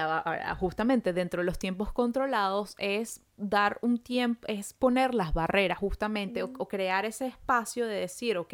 justamente 0.59 1.13
dentro 1.13 1.41
de 1.41 1.45
los 1.45 1.59
tiempos 1.59 1.91
controlados 1.91 2.73
es 2.79 3.21
dar 3.35 3.77
un 3.81 3.99
tiempo, 3.99 4.47
es 4.47 4.73
poner 4.73 5.13
las 5.13 5.33
barreras 5.33 5.77
justamente 5.77 6.41
o, 6.41 6.51
crear 6.67 7.05
ese 7.05 7.27
espacio 7.27 7.85
de 7.85 7.99
decir, 7.99 8.37
ok, 8.37 8.53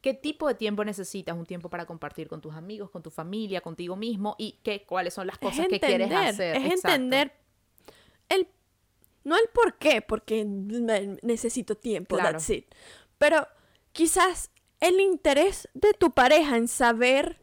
¿Qué 0.00 0.14
tipo 0.14 0.48
de 0.48 0.54
tiempo 0.54 0.82
necesitas? 0.82 1.36
Un 1.36 1.44
tiempo 1.44 1.68
para 1.68 1.84
compartir 1.84 2.26
con 2.26 2.40
tus 2.40 2.54
amigos, 2.54 2.88
con 2.88 3.02
tu 3.02 3.10
familia, 3.10 3.60
contigo 3.60 3.96
mismo 3.96 4.34
y 4.38 4.58
qué, 4.62 4.86
cuáles 4.86 5.12
son 5.12 5.26
las 5.26 5.36
cosas 5.36 5.68
que 5.68 5.78
quieres 5.78 6.10
hacer. 6.10 6.56
Es 6.56 6.72
entender 6.72 7.34
el 8.30 8.48
no 9.22 9.36
el 9.36 9.46
por 9.52 9.76
qué, 9.76 10.00
porque 10.00 10.42
necesito 10.46 11.76
tiempo, 11.76 12.16
that's 12.16 12.48
it. 12.48 12.74
Pero 13.18 13.46
quizás 13.92 14.50
el 14.80 14.98
interés 15.00 15.68
de 15.74 15.92
tu 15.92 16.12
pareja 16.12 16.56
en 16.56 16.66
saber 16.66 17.38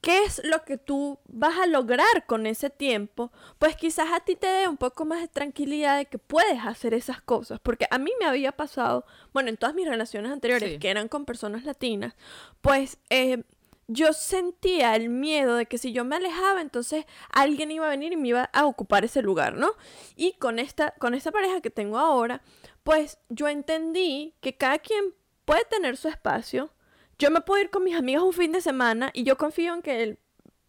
qué 0.00 0.24
es 0.24 0.40
lo 0.44 0.64
que 0.64 0.78
tú 0.78 1.18
vas 1.26 1.58
a 1.58 1.66
lograr 1.66 2.26
con 2.26 2.46
ese 2.46 2.70
tiempo, 2.70 3.32
pues 3.58 3.76
quizás 3.76 4.12
a 4.12 4.20
ti 4.20 4.36
te 4.36 4.46
dé 4.46 4.68
un 4.68 4.76
poco 4.76 5.04
más 5.04 5.20
de 5.20 5.28
tranquilidad 5.28 5.96
de 5.96 6.06
que 6.06 6.18
puedes 6.18 6.64
hacer 6.64 6.94
esas 6.94 7.20
cosas. 7.20 7.58
Porque 7.60 7.86
a 7.90 7.98
mí 7.98 8.12
me 8.20 8.26
había 8.26 8.52
pasado, 8.52 9.04
bueno, 9.32 9.48
en 9.48 9.56
todas 9.56 9.74
mis 9.74 9.88
relaciones 9.88 10.32
anteriores, 10.32 10.78
que 10.78 10.90
eran 10.90 11.08
con 11.08 11.24
personas 11.24 11.64
latinas, 11.64 12.14
pues 12.60 12.98
eh, 13.10 13.42
yo 13.88 14.12
sentía 14.12 14.96
el 14.96 15.08
miedo 15.08 15.56
de 15.56 15.66
que 15.66 15.78
si 15.78 15.92
yo 15.92 16.04
me 16.04 16.16
alejaba, 16.16 16.60
entonces 16.60 17.04
alguien 17.30 17.70
iba 17.70 17.86
a 17.86 17.90
venir 17.90 18.12
y 18.12 18.16
me 18.16 18.28
iba 18.28 18.50
a 18.52 18.66
ocupar 18.66 19.04
ese 19.04 19.22
lugar, 19.22 19.54
¿no? 19.54 19.72
Y 20.16 20.32
con 20.34 20.58
esta, 20.58 20.92
con 20.92 21.14
esta 21.14 21.30
pareja 21.30 21.60
que 21.60 21.70
tengo 21.70 21.98
ahora, 21.98 22.42
pues 22.82 23.18
yo 23.28 23.48
entendí 23.48 24.34
que 24.40 24.56
cada 24.56 24.78
quien 24.78 25.14
puede 25.44 25.64
tener 25.64 25.96
su 25.96 26.08
espacio. 26.08 26.70
Yo 27.18 27.30
me 27.30 27.40
puedo 27.40 27.62
ir 27.62 27.70
con 27.70 27.84
mis 27.84 27.96
amigos 27.96 28.24
un 28.24 28.32
fin 28.32 28.52
de 28.52 28.60
semana 28.60 29.10
y 29.14 29.22
yo 29.24 29.36
confío 29.36 29.74
en 29.74 29.82
que 29.82 30.02
él 30.02 30.18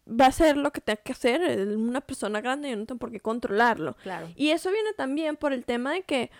va 0.08 0.26
a 0.26 0.28
hacer 0.28 0.56
lo 0.56 0.72
que 0.72 0.80
tenga 0.80 1.00
que 1.02 1.12
hacer. 1.12 1.42
Es 1.42 1.76
una 1.76 2.00
persona 2.00 2.40
grande 2.40 2.68
y 2.68 2.70
yo 2.72 2.76
no 2.76 2.86
tengo 2.86 2.98
por 2.98 3.10
qué 3.10 3.20
controlarlo. 3.20 3.96
Claro. 4.02 4.28
Y 4.36 4.50
eso 4.50 4.70
viene 4.70 4.92
también 4.94 5.36
por 5.36 5.52
el 5.52 5.64
tema 5.64 5.92
de 5.92 6.02
que 6.02 6.30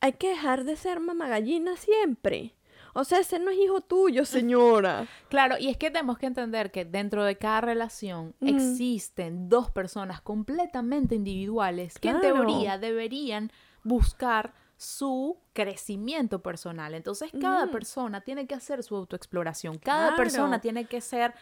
hay 0.00 0.12
que 0.12 0.28
dejar 0.28 0.64
de 0.64 0.76
ser 0.76 1.00
mamagallina 1.00 1.76
siempre. 1.76 2.54
O 2.96 3.02
sea, 3.04 3.18
ese 3.18 3.40
no 3.40 3.50
es 3.50 3.58
hijo 3.58 3.80
tuyo, 3.80 4.24
señora. 4.24 5.08
Claro, 5.28 5.56
y 5.58 5.68
es 5.68 5.76
que 5.76 5.90
tenemos 5.90 6.16
que 6.16 6.26
entender 6.26 6.70
que 6.70 6.84
dentro 6.84 7.24
de 7.24 7.36
cada 7.36 7.60
relación 7.60 8.34
existen 8.40 9.48
dos 9.48 9.68
personas 9.70 10.20
completamente 10.20 11.16
individuales 11.16 11.98
que 11.98 12.10
en 12.10 12.20
teoría 12.20 12.78
deberían 12.78 13.50
buscar 13.82 14.54
su 14.76 15.38
crecimiento 15.52 16.42
personal. 16.42 16.94
Entonces, 16.94 17.30
cada 17.40 17.68
persona 17.68 18.20
tiene 18.22 18.46
que 18.46 18.54
hacer 18.54 18.82
su 18.82 18.96
autoexploración. 18.96 19.78
Cada 19.78 20.16
persona 20.16 20.60
tiene 20.60 20.86
que 20.86 21.00
ser 21.00 21.34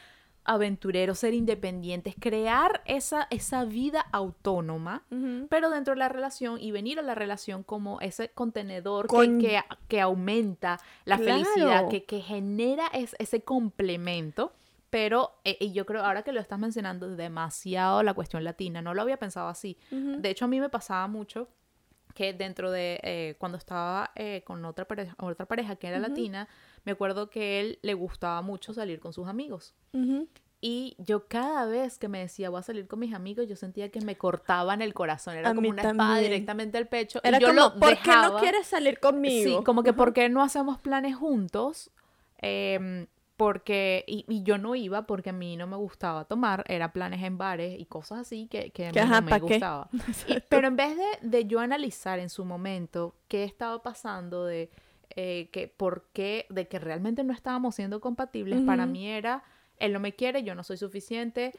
aventureros, 0.44 1.20
ser 1.20 1.34
independientes, 1.34 2.14
crear 2.18 2.82
esa, 2.84 3.28
esa 3.30 3.64
vida 3.64 4.00
autónoma, 4.12 5.04
pero 5.48 5.70
dentro 5.70 5.94
de 5.94 5.98
la 5.98 6.08
relación 6.08 6.60
y 6.60 6.72
venir 6.72 6.98
a 6.98 7.02
la 7.02 7.14
relación 7.14 7.62
como 7.62 8.00
ese 8.00 8.30
contenedor 8.30 9.06
que, 9.06 9.62
que, 9.88 10.00
aumenta 10.00 10.80
la 11.04 11.18
felicidad, 11.18 11.88
que, 11.88 12.04
que 12.04 12.20
genera 12.20 12.86
ese 12.92 13.42
complemento. 13.42 14.52
Pero 14.90 15.32
eh, 15.44 15.56
y 15.58 15.72
yo 15.72 15.86
creo, 15.86 16.04
ahora 16.04 16.22
que 16.22 16.32
lo 16.32 16.40
estás 16.40 16.58
mencionando 16.58 17.16
demasiado 17.16 18.02
la 18.02 18.12
cuestión 18.12 18.44
latina, 18.44 18.82
no 18.82 18.92
lo 18.92 19.00
había 19.00 19.16
pensado 19.16 19.48
así. 19.48 19.78
De 19.90 20.28
hecho, 20.28 20.44
a 20.44 20.48
mí 20.48 20.60
me 20.60 20.68
pasaba 20.68 21.06
mucho 21.06 21.48
que 22.12 22.32
dentro 22.32 22.70
de 22.70 23.00
eh, 23.02 23.36
cuando 23.38 23.58
estaba 23.58 24.10
eh, 24.14 24.42
con 24.44 24.64
otra 24.64 24.86
pareja, 24.86 25.14
otra 25.18 25.46
pareja 25.46 25.76
que 25.76 25.88
era 25.88 25.98
latina, 25.98 26.48
me 26.84 26.92
acuerdo 26.92 27.30
que 27.30 27.60
él 27.60 27.78
le 27.82 27.94
gustaba 27.94 28.42
mucho 28.42 28.72
salir 28.74 29.00
con 29.00 29.12
sus 29.12 29.28
amigos. 29.28 29.74
Y 30.64 30.94
yo 30.98 31.26
cada 31.26 31.66
vez 31.66 31.98
que 31.98 32.06
me 32.06 32.20
decía 32.20 32.48
voy 32.48 32.60
a 32.60 32.62
salir 32.62 32.86
con 32.86 33.00
mis 33.00 33.14
amigos, 33.14 33.48
yo 33.48 33.56
sentía 33.56 33.90
que 33.90 34.00
me 34.00 34.16
cortaban 34.16 34.80
el 34.80 34.94
corazón. 34.94 35.34
Era 35.34 35.54
como 35.54 35.68
una 35.68 35.82
espada 35.82 36.18
directamente 36.18 36.78
al 36.78 36.86
pecho. 36.86 37.20
Era 37.24 37.40
yo 37.40 37.48
como, 37.48 37.60
lo 37.60 37.74
¿por 37.74 37.98
qué 37.98 38.10
no 38.10 38.36
quieres 38.38 38.68
salir 38.68 39.00
conmigo? 39.00 39.58
Sí, 39.58 39.64
como 39.64 39.82
que 39.82 39.92
¿por 39.92 40.12
qué 40.12 40.28
no 40.28 40.40
hacemos 40.40 40.78
planes 40.78 41.16
juntos? 41.16 41.90
Eh, 42.40 43.06
porque, 43.42 44.04
y, 44.06 44.44
yo 44.44 44.56
no 44.56 44.76
iba 44.76 45.02
porque 45.02 45.30
a 45.30 45.32
mí 45.32 45.56
no 45.56 45.66
me 45.66 45.74
gustaba 45.74 46.26
tomar, 46.26 46.62
era 46.68 46.92
planes 46.92 47.24
en 47.24 47.38
bares 47.38 47.76
y 47.76 47.86
cosas 47.86 48.20
así 48.20 48.46
que, 48.46 48.70
que 48.70 48.86
a 48.86 48.92
mí 48.92 49.00
no 49.00 49.22
me 49.22 49.38
gustaba. 49.40 49.90
pero 50.48 50.68
en 50.68 50.76
vez 50.76 50.96
de, 50.96 51.28
de, 51.28 51.44
yo 51.46 51.58
analizar 51.58 52.20
en 52.20 52.30
su 52.30 52.44
momento 52.44 53.16
qué 53.26 53.42
estaba 53.42 53.82
pasando, 53.82 54.44
de 54.44 54.70
eh, 55.16 55.48
que 55.50 55.66
por 55.66 56.04
qué, 56.12 56.46
de 56.50 56.68
que 56.68 56.78
realmente 56.78 57.24
no 57.24 57.32
estábamos 57.32 57.74
siendo 57.74 58.00
compatibles, 58.00 58.60
para 58.60 58.86
mí 58.86 59.08
era 59.08 59.42
él 59.80 59.92
no 59.92 59.98
me 59.98 60.14
quiere, 60.14 60.44
yo 60.44 60.54
no 60.54 60.62
soy 60.62 60.76
suficiente, 60.76 61.52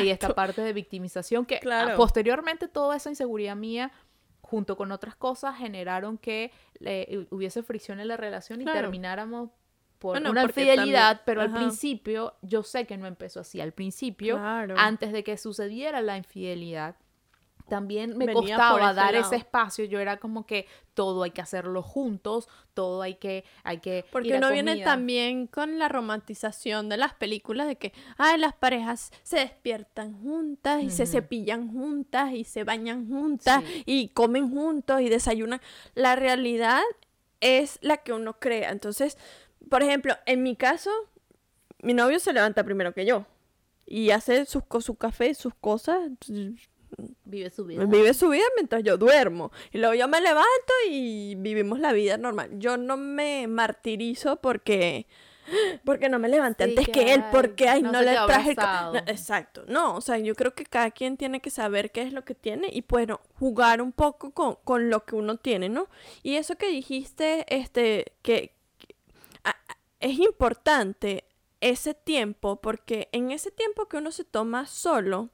y 0.00 0.08
esta 0.08 0.34
parte 0.34 0.62
de 0.62 0.72
victimización 0.72 1.44
que 1.44 1.60
posteriormente 1.98 2.66
toda 2.66 2.96
esa 2.96 3.10
inseguridad 3.10 3.56
mía 3.56 3.92
junto 4.40 4.78
con 4.78 4.90
otras 4.90 5.16
cosas 5.16 5.58
generaron 5.58 6.16
que 6.16 6.50
hubiese 7.28 7.62
fricción 7.62 8.00
en 8.00 8.08
la 8.08 8.16
relación 8.16 8.62
y 8.62 8.64
termináramos 8.64 9.50
por 9.98 10.18
una 10.18 10.42
infidelidad, 10.42 11.22
pero 11.24 11.42
al 11.42 11.52
principio 11.52 12.34
yo 12.42 12.62
sé 12.62 12.86
que 12.86 12.96
no 12.96 13.06
empezó 13.06 13.40
así. 13.40 13.60
Al 13.60 13.72
principio, 13.72 14.38
antes 14.38 15.12
de 15.12 15.24
que 15.24 15.36
sucediera 15.36 16.00
la 16.02 16.16
infidelidad, 16.16 16.96
también 17.68 18.16
me 18.16 18.32
costaba 18.32 18.92
dar 18.92 19.14
ese 19.14 19.36
espacio. 19.36 19.84
Yo 19.84 19.98
era 19.98 20.18
como 20.18 20.46
que 20.46 20.66
todo 20.94 21.24
hay 21.24 21.32
que 21.32 21.40
hacerlo 21.40 21.82
juntos, 21.82 22.48
todo 22.74 23.02
hay 23.02 23.14
que, 23.14 23.44
hay 23.64 23.78
que. 23.78 24.04
Porque 24.12 24.38
no 24.38 24.50
viene 24.50 24.82
también 24.82 25.46
con 25.46 25.78
la 25.78 25.88
romantización 25.88 26.88
de 26.88 26.96
las 26.96 27.14
películas 27.14 27.66
de 27.66 27.76
que, 27.76 27.92
ay, 28.18 28.38
las 28.38 28.54
parejas 28.54 29.10
se 29.22 29.38
despiertan 29.38 30.20
juntas 30.22 30.82
y 30.82 30.90
se 30.90 31.06
cepillan 31.06 31.72
juntas 31.72 32.32
y 32.32 32.44
se 32.44 32.64
bañan 32.64 33.08
juntas 33.08 33.64
y 33.84 34.08
comen 34.08 34.50
juntos 34.50 35.00
y 35.00 35.08
desayunan. 35.08 35.60
La 35.94 36.14
realidad 36.16 36.82
es 37.40 37.78
la 37.82 37.98
que 37.98 38.12
uno 38.12 38.38
crea. 38.38 38.70
Entonces, 38.70 39.18
por 39.68 39.82
ejemplo, 39.82 40.14
en 40.26 40.42
mi 40.42 40.56
caso, 40.56 40.90
mi 41.82 41.94
novio 41.94 42.18
se 42.18 42.32
levanta 42.32 42.64
primero 42.64 42.92
que 42.92 43.06
yo 43.06 43.26
y 43.86 44.10
hace 44.10 44.44
sus, 44.44 44.64
su 44.80 44.96
café, 44.96 45.34
sus 45.34 45.54
cosas. 45.54 46.10
Vive 47.24 47.50
su 47.50 47.64
vida. 47.64 47.84
Vive 47.84 48.14
su 48.14 48.28
vida 48.28 48.44
mientras 48.56 48.82
yo 48.82 48.96
duermo. 48.96 49.52
Y 49.72 49.78
luego 49.78 49.94
yo 49.94 50.08
me 50.08 50.20
levanto 50.20 50.72
y 50.90 51.34
vivimos 51.36 51.78
la 51.78 51.92
vida 51.92 52.16
normal. 52.18 52.50
Yo 52.58 52.76
no 52.76 52.96
me 52.96 53.46
martirizo 53.46 54.36
porque 54.36 55.06
porque 55.84 56.08
no 56.08 56.18
me 56.18 56.28
levanté 56.28 56.64
antes 56.64 56.88
que, 56.88 57.14
él, 57.14 57.22
porque 57.30 57.68
ay, 57.68 57.80
no, 57.82 58.02
le 58.02 58.14
traje 58.26 58.56
exacto. 59.06 59.64
No, 59.68 59.94
o 59.94 60.00
sea, 60.00 60.18
yo 60.18 60.34
creo 60.34 60.54
que 60.54 60.64
cada 60.64 60.90
quien 60.90 61.16
tiene 61.16 61.40
que 61.40 61.50
saber 61.50 61.92
qué 61.92 62.02
es 62.02 62.12
lo 62.12 62.24
que 62.24 62.34
tiene 62.34 62.68
y 62.72 62.84
bueno, 62.88 63.20
jugar 63.38 63.80
un 63.80 63.92
poco 63.92 64.32
con, 64.32 64.56
con 64.64 64.90
lo 64.90 65.04
que 65.04 65.14
uno 65.14 65.36
tiene, 65.36 65.68
¿no? 65.68 65.88
Y 66.24 66.34
eso 66.34 66.56
que 66.56 66.68
dijiste, 66.68 67.46
este, 67.48 68.12
que, 68.22 68.55
es 70.06 70.18
importante 70.18 71.24
ese 71.60 71.94
tiempo 71.94 72.60
porque 72.60 73.08
en 73.12 73.30
ese 73.30 73.50
tiempo 73.50 73.88
que 73.88 73.96
uno 73.96 74.12
se 74.12 74.24
toma 74.24 74.66
solo, 74.66 75.30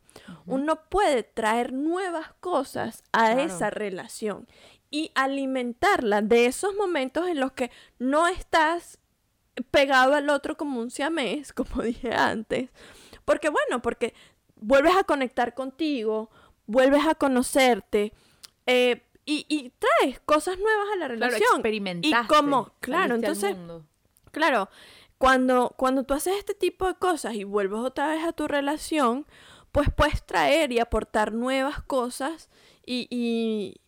uno 0.46 0.88
puede 0.88 1.22
traer 1.24 1.72
nuevas 1.72 2.32
cosas 2.40 3.02
a 3.12 3.32
esa 3.42 3.70
relación 3.70 4.46
y 4.90 5.10
alimentarla 5.14 6.22
de 6.22 6.46
esos 6.46 6.74
momentos 6.74 7.26
en 7.28 7.40
los 7.40 7.52
que 7.52 7.70
no 7.98 8.28
estás 8.28 8.98
pegado 9.70 10.14
al 10.14 10.30
otro 10.30 10.56
como 10.56 10.80
un 10.80 10.90
siamés, 10.90 11.52
como 11.54 11.82
dije 11.82 12.12
antes. 12.14 12.70
Porque 13.24 13.48
bueno, 13.48 13.82
porque 13.82 14.14
vuelves 14.56 14.94
a 14.96 15.04
conectar 15.04 15.54
contigo, 15.54 16.30
vuelves 16.66 17.06
a 17.06 17.14
conocerte, 17.14 18.12
eh, 18.66 19.02
y, 19.24 19.46
y 19.48 19.70
traes 19.70 20.20
cosas 20.20 20.58
nuevas 20.58 20.86
a 20.94 20.96
la 20.96 21.06
Claro, 21.06 21.20
relación. 21.20 21.50
experimentaste. 21.54 22.24
Y 22.24 22.28
como, 22.28 22.72
claro, 22.80 23.14
entonces, 23.14 23.56
mundo. 23.56 23.86
Claro, 24.32 24.68
cuando, 25.18 25.72
cuando 25.76 26.02
tú 26.02 26.14
haces 26.14 26.34
este 26.36 26.54
tipo 26.54 26.86
de 26.88 26.96
cosas 26.96 27.34
y 27.34 27.44
vuelves 27.44 27.78
otra 27.80 28.08
vez 28.08 28.24
a 28.24 28.32
tu 28.32 28.48
relación, 28.48 29.26
pues 29.70 29.88
puedes 29.94 30.26
traer 30.26 30.72
y 30.72 30.80
aportar 30.80 31.32
nuevas 31.32 31.80
cosas 31.82 32.50
y, 32.84 33.06
y, 33.10 33.80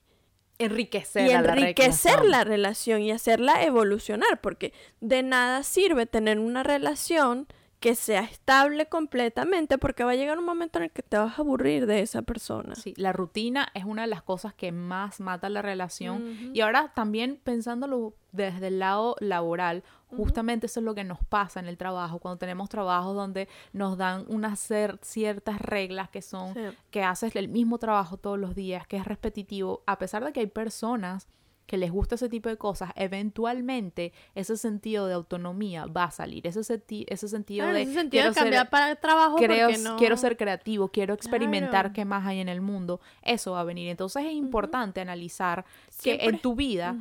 Enriquecer, 0.59 1.27
y 1.27 1.31
la 1.31 1.39
enriquecer 1.41 2.13
relación. 2.13 2.31
la 2.31 2.45
relación 2.45 3.03
y 3.03 3.11
hacerla 3.11 3.65
evolucionar, 3.65 4.41
porque 4.41 4.73
de 5.01 5.25
nada 5.25 5.65
sirve 5.65 6.07
tener 6.07 6.39
una 6.39 6.63
relación 6.63 7.49
que 7.81 7.97
sea 7.97 8.21
estable 8.23 8.87
completamente, 8.87 9.77
porque 9.77 10.05
va 10.05 10.13
a 10.13 10.15
llegar 10.15 10.39
un 10.39 10.47
momento 10.47 10.79
en 10.79 10.85
el 10.85 10.91
que 10.91 11.03
te 11.03 11.19
vas 11.19 11.39
a 11.39 11.43
aburrir 11.43 11.87
de 11.87 12.01
esa 12.01 12.23
persona. 12.23 12.77
Sí, 12.77 12.95
la 12.97 13.13
rutina 13.13 13.69
es 13.75 13.85
una 13.85 14.03
de 14.03 14.09
las 14.09 14.23
cosas 14.23 14.55
que 14.55 14.73
más 14.73 15.21
mata 15.21 15.51
la 15.51 15.61
relación. 15.61 16.53
Y 16.55 16.61
ahora 16.63 16.93
también 16.95 17.39
pensándolo 17.43 18.15
desde 18.33 18.69
el 18.69 18.79
lado 18.79 19.17
laboral, 19.21 19.85
justamente 20.17 20.67
eso 20.67 20.81
es 20.81 20.85
lo 20.85 20.95
que 20.95 21.05
nos 21.05 21.19
pasa 21.25 21.61
en 21.61 21.67
el 21.67 21.77
trabajo, 21.77 22.19
cuando 22.19 22.39
tenemos 22.39 22.69
trabajos 22.69 23.15
donde 23.15 23.49
nos 23.73 23.97
dan 23.99 24.25
unas 24.29 24.69
ciertas 25.03 25.61
reglas 25.61 26.09
que 26.11 26.23
son 26.23 26.55
Sí. 26.55 26.61
que 26.91 27.03
haces 27.03 27.35
el 27.37 27.49
mismo 27.49 27.79
trabajo 27.79 28.17
todos 28.17 28.39
los 28.39 28.55
días, 28.55 28.87
que 28.87 28.97
es 28.97 29.05
repetitivo, 29.05 29.83
a 29.87 29.99
pesar 29.99 30.25
de 30.25 30.33
que 30.33 30.41
hay 30.41 30.47
personas 30.47 31.27
que 31.67 31.79
les 31.79 31.91
gusta 31.91 32.17
ese 32.17 32.29
tipo 32.29 32.51
de 32.51 32.59
cosas, 32.59 32.91
eventualmente 32.95 34.13
ese 34.35 34.57
sentido 34.59 35.07
de 35.07 35.15
autonomía 35.15 35.87
va 35.87 36.05
a 36.05 36.11
salir, 36.11 36.47
ese, 36.47 36.61
senti- 36.63 37.07
ese 37.09 37.27
sentido 37.27 37.65
Claro, 37.65 37.75
de 37.77 37.83
ese 37.83 37.95
sentido 37.95 38.21
quiero 38.21 38.29
de 38.29 38.35
ser- 38.35 38.43
cambiar 38.45 38.71
para 38.71 38.97
trabajo 38.97 39.37
creo, 39.37 39.69
porque 39.69 39.83
no... 39.83 39.97
quiero 39.97 40.17
ser 40.19 40.37
creativo, 40.37 40.89
quiero 40.89 41.15
experimentar 41.15 41.71
Claro. 41.71 41.93
qué 41.95 42.05
más 42.05 42.27
hay 42.27 42.41
en 42.41 42.49
el 42.51 42.61
mundo, 42.61 43.01
eso 43.23 43.53
va 43.53 43.61
a 43.61 43.65
venir. 43.65 43.89
Entonces 43.89 44.25
es 44.27 44.33
importante 44.33 45.01
analizar 45.01 45.65
que 46.03 46.17
en 46.21 46.39
tu 46.39 46.55
vida. 46.55 46.95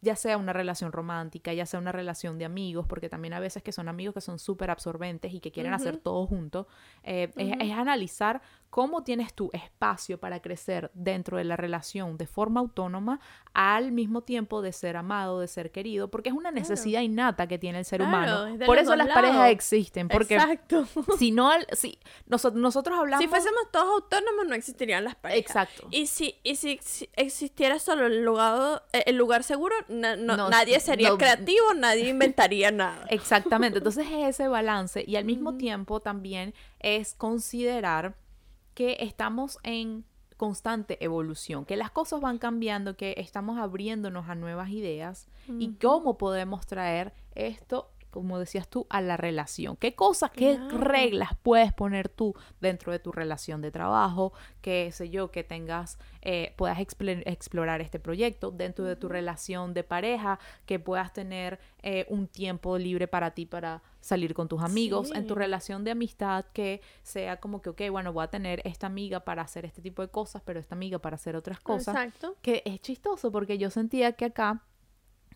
Ya 0.00 0.16
sea 0.16 0.36
una 0.36 0.52
relación 0.52 0.92
romántica, 0.92 1.52
ya 1.52 1.66
sea 1.66 1.80
una 1.80 1.92
relación 1.92 2.38
de 2.38 2.44
amigos, 2.44 2.86
porque 2.86 3.08
también 3.08 3.34
a 3.34 3.40
veces 3.40 3.62
que 3.62 3.72
son 3.72 3.88
amigos 3.88 4.14
que 4.14 4.20
son 4.20 4.38
súper 4.38 4.70
absorbentes 4.70 5.32
y 5.32 5.40
que 5.40 5.50
quieren 5.50 5.74
hacer 5.74 5.96
todo 5.96 6.26
junto, 6.26 6.68
eh, 7.02 7.30
es, 7.36 7.72
analizar 7.72 8.40
cómo 8.70 9.02
tienes 9.02 9.32
tu 9.34 9.50
espacio 9.52 10.18
para 10.20 10.40
crecer 10.40 10.90
dentro 10.94 11.38
de 11.38 11.44
la 11.44 11.56
relación 11.56 12.18
de 12.18 12.26
forma 12.26 12.60
autónoma 12.60 13.20
al 13.54 13.92
mismo 13.92 14.22
tiempo 14.22 14.62
de 14.62 14.72
ser 14.72 14.96
amado, 14.96 15.40
de 15.40 15.48
ser 15.48 15.72
querido, 15.72 16.10
porque 16.10 16.28
es 16.28 16.34
una 16.34 16.50
necesidad 16.50 17.00
innata 17.00 17.46
que 17.46 17.58
tiene 17.58 17.78
el 17.78 17.84
ser 17.84 18.00
Claro, 18.00 18.44
humano. 18.44 18.66
Por 18.66 18.78
eso 18.78 18.94
las 18.94 19.08
parejas 19.08 19.50
existen, 19.50 20.08
porque 20.08 20.34
Exacto. 20.34 20.86
si 21.18 21.30
no, 21.30 21.50
si 21.72 21.98
noso- 22.26 22.52
nosotros 22.52 22.98
hablamos... 22.98 23.22
Si 23.22 23.28
fuésemos 23.28 23.70
todos 23.72 24.02
autónomos 24.02 24.46
no 24.46 24.54
existirían 24.54 25.04
las 25.04 25.16
parejas. 25.16 25.40
Exacto. 25.40 25.88
Y 25.90 26.06
si, 26.06 26.36
y 26.42 26.56
si, 26.56 26.78
si 26.82 27.08
existiera 27.14 27.78
solo 27.78 28.06
el 28.06 28.22
lugar, 28.24 28.84
eh, 28.92 29.04
el 29.06 29.16
lugar 29.16 29.42
seguro, 29.42 29.74
na- 29.88 30.16
no- 30.16 30.36
No, 30.36 30.50
nadie 30.50 30.80
sería 30.80 31.10
no. 31.10 31.18
creativo, 31.18 31.74
nadie 31.76 32.08
inventaría 32.08 32.70
nada. 32.70 33.06
Exactamente, 33.10 33.78
entonces 33.78 34.06
es 34.06 34.28
ese 34.28 34.48
balance 34.48 35.04
y 35.06 35.16
al 35.16 35.24
mismo 35.24 35.54
tiempo 35.56 36.00
también 36.00 36.54
es 36.80 37.14
considerar 37.14 38.14
que 38.74 38.96
estamos 39.00 39.58
en 39.62 40.04
constante 40.36 41.02
evolución, 41.04 41.64
que 41.64 41.76
las 41.76 41.90
cosas 41.90 42.20
van 42.20 42.38
cambiando, 42.38 42.96
que 42.96 43.14
estamos 43.18 43.58
abriéndonos 43.58 44.28
a 44.28 44.36
nuevas 44.36 44.70
ideas 44.70 45.26
y 45.58 45.70
cómo 45.74 46.16
podemos 46.16 46.64
traer 46.66 47.12
esto, 47.34 47.90
como 48.10 48.38
decías 48.38 48.68
tú, 48.68 48.86
a 48.90 49.00
la 49.00 49.16
relación. 49.16 49.76
¿Qué 49.76 49.94
cosas, 49.94 50.30
qué 50.30 50.56
Claro. 50.56 50.78
reglas 50.78 51.30
puedes 51.42 51.72
poner 51.72 52.08
tú 52.08 52.34
dentro 52.60 52.90
de 52.92 52.98
tu 52.98 53.12
relación 53.12 53.60
de 53.60 53.70
trabajo? 53.70 54.32
Que 54.60 54.90
sé 54.92 55.10
yo, 55.10 55.30
que 55.30 55.44
tengas, 55.44 55.98
eh, 56.22 56.54
puedas 56.56 56.78
explorar 56.80 57.80
este 57.80 57.98
proyecto 58.00 58.50
dentro 58.50 58.84
de 58.84 58.96
tu 58.96 59.08
relación 59.08 59.74
de 59.74 59.84
pareja, 59.84 60.38
que 60.66 60.78
puedas 60.78 61.12
tener 61.12 61.58
eh, 61.82 62.06
un 62.08 62.26
tiempo 62.28 62.76
libre 62.78 63.08
para 63.08 63.32
ti 63.32 63.46
para 63.46 63.82
salir 64.00 64.34
con 64.34 64.48
tus 64.48 64.62
amigos, 64.62 65.10
en 65.14 65.26
tu 65.26 65.34
relación 65.34 65.84
de 65.84 65.90
amistad 65.90 66.44
que 66.52 66.80
sea 67.02 67.38
como 67.38 67.60
que, 67.62 67.70
ok, 67.70 67.82
bueno, 67.90 68.12
voy 68.12 68.24
a 68.24 68.28
tener 68.28 68.62
esta 68.64 68.86
amiga 68.86 69.20
para 69.20 69.42
hacer 69.42 69.64
este 69.64 69.82
tipo 69.82 70.02
de 70.02 70.08
cosas, 70.08 70.42
pero 70.44 70.58
esta 70.60 70.74
amiga 70.74 70.98
para 70.98 71.16
hacer 71.16 71.36
otras 71.36 71.60
cosas 71.60 71.94
Exacto. 71.94 72.36
que 72.42 72.62
es 72.64 72.80
chistoso 72.80 73.30
porque 73.30 73.58
yo 73.58 73.70
sentía 73.70 74.12
que 74.12 74.24
acá 74.26 74.62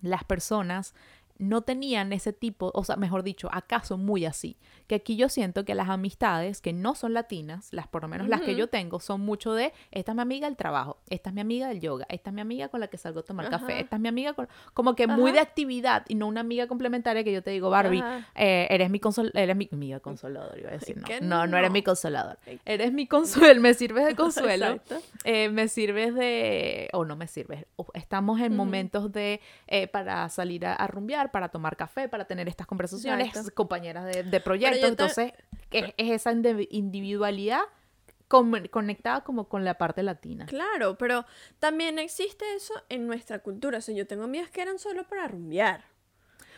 las 0.01 0.25
personas 0.25 0.95
no 1.39 1.63
tenían 1.63 2.13
ese 2.13 2.33
tipo, 2.33 2.71
o 2.75 2.85
sea, 2.85 2.97
mejor 2.97 3.23
dicho, 3.23 3.49
acaso 3.53 3.97
muy 3.99 4.25
así. 4.25 4.57
Que 4.93 4.97
aquí 4.97 5.17
yo 5.17 5.31
siento 5.31 5.65
que 5.65 5.75
las 5.75 5.89
amistades 5.89 6.61
que 6.61 6.75
no 6.75 6.95
son 6.95 7.15
latinas, 7.15 7.73
las 7.73 7.87
por 7.87 8.03
lo 8.03 8.09
menos 8.09 8.29
las 8.29 8.43
que 8.43 8.55
yo 8.55 8.67
tengo, 8.67 9.01
son 9.01 9.23
mucho 9.23 9.55
de, 9.55 9.73
esta 9.91 10.13
es 10.13 10.17
mi 10.17 10.21
amiga 10.21 10.47
del 10.47 10.59
trabajo, 10.59 10.99
esta 11.09 11.31
es 11.31 11.35
mi 11.35 11.41
amiga 11.41 11.67
del 11.69 11.81
yoga, 11.81 12.05
esta 12.11 12.29
es 12.29 12.35
mi 12.35 12.43
amiga 12.43 12.69
con 12.69 12.79
la 12.79 12.89
que 12.89 12.99
salgo 12.99 13.21
a 13.21 13.23
tomar 13.23 13.49
café, 13.49 13.81
esta 13.81 13.97
es 13.97 14.03
mi 14.03 14.09
amiga 14.09 14.35
con... 14.35 14.49
Como 14.75 14.95
que 14.95 15.07
muy 15.07 15.33
de 15.33 15.41
actividad 15.41 16.05
y 16.09 16.15
no 16.15 16.27
una 16.27 16.43
amiga 16.43 16.67
complementaria 16.67 17.25
que 17.25 17.33
yo 17.33 17.43
te 17.43 17.53
digo, 17.53 17.71
Barbie, 17.71 18.05
eh, 18.35 18.67
eres 18.69 18.91
mi 18.91 19.01
consol 19.01 19.31
eres 19.33 19.57
mi 19.57 19.67
amiga 19.73 19.99
consolador, 20.01 20.59
iba 20.59 20.69
a 20.69 20.73
decir, 20.73 20.99
no, 20.99 21.07
no, 21.23 21.47
no 21.47 21.57
eres 21.57 21.71
mi 21.71 21.83
consolador. 21.83 22.37
Eres 22.67 22.93
mi 22.93 23.07
consuelo, 23.07 23.63
me 23.63 23.73
sirves 23.73 24.05
de 24.05 24.15
consuelo. 24.15 24.79
Eh, 25.25 25.49
me 25.49 25.69
sirves 25.69 26.15
de, 26.15 26.91
o 26.93 27.07
no 27.07 27.17
me 27.17 27.29
sirves, 27.29 27.65
estamos 27.95 28.43
en 28.43 28.55
momentos 28.55 29.11
de, 29.11 29.41
eh, 29.69 29.89
para 29.89 30.29
salir 30.29 30.67
a, 30.67 30.75
a 30.75 30.87
rumbear, 30.87 31.31
para 31.31 31.49
tomar 31.49 31.79
café, 31.79 32.11
para 32.11 32.27
tener 32.27 32.47
estas 32.47 32.67
conversaciones, 32.67 33.29
Exacto. 33.29 33.55
compañeras 33.55 34.05
de, 34.05 34.23
de 34.25 34.41
proyectos, 34.41 34.82
yo 34.83 34.97
te- 34.97 35.03
entonces 35.03 35.33
es, 35.71 35.87
es 35.97 36.11
esa 36.11 36.33
indi- 36.33 36.69
individualidad 36.71 37.63
con- 38.29 38.67
conectada 38.69 39.23
como 39.23 39.49
con 39.49 39.65
la 39.65 39.75
parte 39.79 40.03
latina. 40.03 40.47
Claro, 40.47 40.97
pero 40.99 41.25
también 41.59 41.99
existe 41.99 42.45
eso 42.55 42.75
en 42.89 43.07
nuestra 43.07 43.41
cultura. 43.41 43.79
O 43.79 43.81
sea, 43.81 43.95
yo 43.95 44.07
tengo 44.07 44.25
amigas 44.25 44.51
que 44.51 44.63
eran 44.63 44.79
solo 44.79 45.05
para 45.05 45.29
rumbear. 45.29 45.85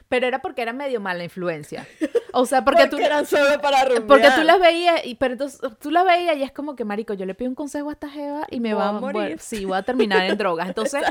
Pero 0.09 0.27
era 0.27 0.43
porque 0.43 0.61
era 0.63 0.73
medio 0.75 1.01
mala 1.01 1.25
influencia. 1.25 1.87
O 2.35 2.45
sea, 2.45 2.63
porque, 2.65 2.89
tú... 2.89 2.99
eran 2.99 3.25
solo 3.27 3.59
para 3.61 3.85
rumbear. 3.85 4.07
Porque 4.07 4.29
tú 4.37 4.43
las 4.43 4.61
veías, 4.61 5.05
y, 5.07 5.15
pero 5.15 5.33
entonces, 5.33 5.61
tú 5.81 5.91
las 5.91 6.05
veías 6.05 6.37
y 6.37 6.43
es 6.43 6.53
como 6.53 6.77
que, 6.77 6.85
marico, 6.85 7.15
yo 7.15 7.25
le 7.27 7.35
pido 7.35 7.49
un 7.49 7.55
consejo 7.55 7.89
a 7.89 7.93
esta 7.95 8.11
jeva 8.11 8.47
y 8.51 8.61
me 8.61 8.75
Voy 8.75 8.83
va 8.83 8.89
a 8.91 8.93
morir. 8.93 9.39
Sí, 9.41 9.65
voy 9.65 9.79
a 9.79 9.83
terminar 9.83 10.25
en 10.31 10.37
drogas. 10.39 10.69
Entonces, 10.69 11.03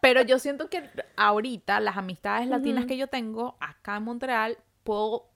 pero 0.00 0.22
yo 0.22 0.38
siento 0.38 0.70
que 0.70 0.88
ahorita 1.16 1.80
las 1.80 1.96
amistades 1.98 2.48
latinas 2.48 2.86
que 2.86 2.96
yo 2.96 3.08
tengo 3.08 3.56
acá 3.60 3.96
en 3.96 4.04
Montreal, 4.04 4.58
puedo, 4.84 5.28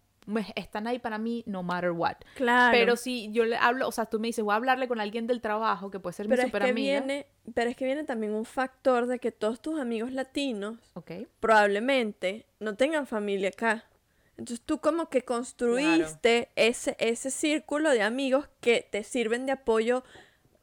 están 0.56 0.86
ahí 0.86 0.98
para 0.98 1.18
mí 1.18 1.42
no 1.46 1.62
matter 1.62 1.90
what. 1.92 2.16
Claro. 2.34 2.72
Pero 2.76 2.96
si 2.96 3.30
yo 3.32 3.44
le 3.44 3.56
hablo, 3.56 3.88
o 3.88 3.92
sea, 3.92 4.06
tú 4.06 4.20
me 4.20 4.28
dices, 4.28 4.44
voy 4.44 4.52
a 4.52 4.56
hablarle 4.56 4.88
con 4.88 5.00
alguien 5.00 5.26
del 5.26 5.40
trabajo 5.40 5.90
que 5.90 5.98
puede 6.00 6.14
ser 6.14 6.26
pero 6.28 6.42
mi 6.42 6.44
es 6.44 6.48
super 6.48 6.62
que 6.62 6.70
amiga. 6.70 7.00
viene, 7.00 7.26
pero 7.54 7.70
es 7.70 7.76
que 7.76 7.84
viene 7.86 8.04
también 8.04 8.34
un 8.34 8.44
factor 8.44 9.06
de 9.06 9.18
que 9.18 9.32
todos 9.32 9.60
tus 9.60 9.80
amigos 9.80 10.12
latinos 10.12 10.78
Ok. 10.94 11.12
probablemente 11.40 12.46
no 12.60 12.74
tengan 12.76 13.06
familia 13.06 13.48
acá. 13.48 13.84
Entonces 14.36 14.64
tú 14.64 14.78
como 14.78 15.08
que 15.08 15.22
construiste 15.22 16.48
ese, 16.54 16.96
ese 17.00 17.30
círculo 17.30 17.90
de 17.90 18.02
amigos 18.02 18.48
que 18.60 18.86
te 18.88 19.02
sirven 19.04 19.46
de 19.46 19.52
apoyo 19.52 20.04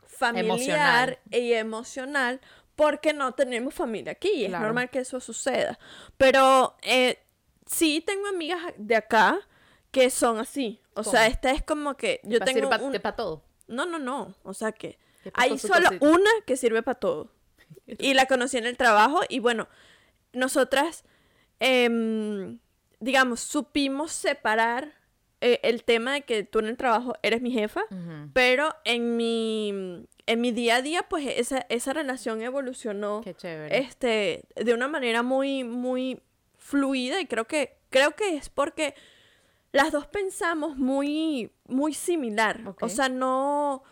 familiar 0.05 0.45
Emocional. 0.45 1.19
y 1.31 1.53
emocional 1.53 2.41
porque 2.75 3.13
no 3.13 3.33
tenemos 3.33 3.73
familia 3.73 4.13
aquí 4.13 4.29
y 4.31 4.45
es 4.45 4.51
normal 4.51 4.89
que 4.89 4.99
eso 4.99 5.19
suceda. 5.19 5.77
Pero 6.17 6.75
eh, 6.83 7.19
sí 7.65 8.01
tengo 8.05 8.27
amigas 8.27 8.61
de 8.77 8.95
acá 8.95 9.39
que 9.95 10.09
son 10.09 10.39
así. 10.39 10.81
O 10.93 11.05
sea, 11.05 11.25
esta 11.27 11.51
es 11.51 11.63
como 11.63 11.95
que 11.95 12.19
yo 12.25 12.41
tengo 12.41 12.69
para 12.69 12.83
un... 12.83 13.15
todo. 13.15 13.43
No, 13.67 13.85
no, 13.85 13.97
no. 13.97 14.35
O 14.43 14.53
sea 14.53 14.73
que 14.73 14.97
¿Qué 15.23 15.31
pasó, 15.31 15.41
hay 15.53 15.57
solo 15.57 15.87
cosita? 15.87 16.05
una 16.05 16.29
que 16.45 16.57
sirve 16.57 16.83
para 16.83 16.99
todo. 16.99 17.31
Y 17.87 18.13
la 18.13 18.25
conocí 18.25 18.57
en 18.57 18.65
el 18.65 18.75
trabajo 18.75 19.21
y 19.29 19.39
bueno, 19.39 19.69
nosotras, 20.33 21.05
em, 21.61 22.59
digamos, 22.99 23.39
supimos 23.39 24.11
separar 24.11 24.91
eh, 25.39 25.61
el 25.63 25.85
tema 25.85 26.15
de 26.15 26.23
que 26.23 26.43
tú 26.43 26.59
en 26.59 26.65
el 26.65 26.75
trabajo 26.75 27.15
eres 27.23 27.41
mi 27.41 27.51
jefa, 27.51 27.83
pero 28.33 28.75
en 28.83 29.15
mi, 29.15 30.05
en 30.25 30.41
mi 30.41 30.51
día 30.51 30.75
a 30.75 30.81
día, 30.81 31.03
pues 31.03 31.25
esa, 31.37 31.65
esa 31.69 31.93
relación 31.93 32.41
evolucionó 32.41 33.21
Qué 33.23 33.33
chévere. 33.33 33.77
este, 33.77 34.43
de 34.57 34.73
una 34.73 34.89
manera 34.89 35.23
muy, 35.23 35.63
muy 35.63 36.21
fluida 36.57 37.21
y 37.21 37.27
creo 37.27 37.45
que, 37.45 37.77
creo 37.89 38.11
que 38.11 38.35
es 38.35 38.49
porque 38.49 38.93
las 39.75 39.91
dos 39.91 40.07
pensamos 40.07 40.77
muy, 40.77 41.51
muy 41.67 41.93
similar. 41.93 42.61
O 42.81 42.89
sea, 42.89 43.09
no, 43.09 43.83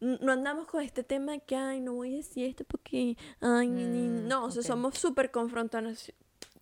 no 0.00 0.32
andamos 0.32 0.66
con 0.66 0.82
este 0.82 1.02
tema 1.02 1.32
de 1.32 1.40
que, 1.40 1.56
ay, 1.56 1.80
no 1.80 1.94
voy 1.94 2.14
a 2.14 2.16
decir 2.18 2.46
esto 2.46 2.64
porque, 2.64 3.16
ay, 3.40 3.68
ni- 3.68 3.84
ni-". 3.84 4.08
Mm, 4.22 4.28
no, 4.28 4.44
o 4.44 4.50
sea, 4.50 4.62
somos 4.62 4.98
súper 4.98 5.30
confrontacionales. 5.30 6.12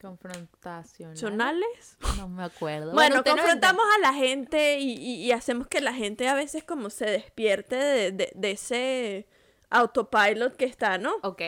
Confrontacionales. 0.00 1.96
No 2.16 2.28
me 2.28 2.44
acuerdo. 2.44 2.92
Bueno, 2.92 3.16
no 3.16 3.24
confrontamos 3.24 3.84
a 3.96 4.00
la 4.00 4.14
gente 4.14 4.78
y, 4.78 4.92
y- 4.92 5.24
y 5.24 5.32
hacemos 5.32 5.66
que 5.66 5.80
la 5.80 5.92
gente 5.94 6.28
a 6.28 6.34
veces 6.34 6.64
como 6.64 6.90
se 6.90 7.06
despierte 7.06 7.76
de, 7.76 8.12
de- 8.12 8.32
de 8.34 8.50
ese 8.52 9.26
autopilot 9.70 10.56
que 10.56 10.64
está, 10.64 10.98
¿no? 10.98 11.14
Ok. 11.22 11.42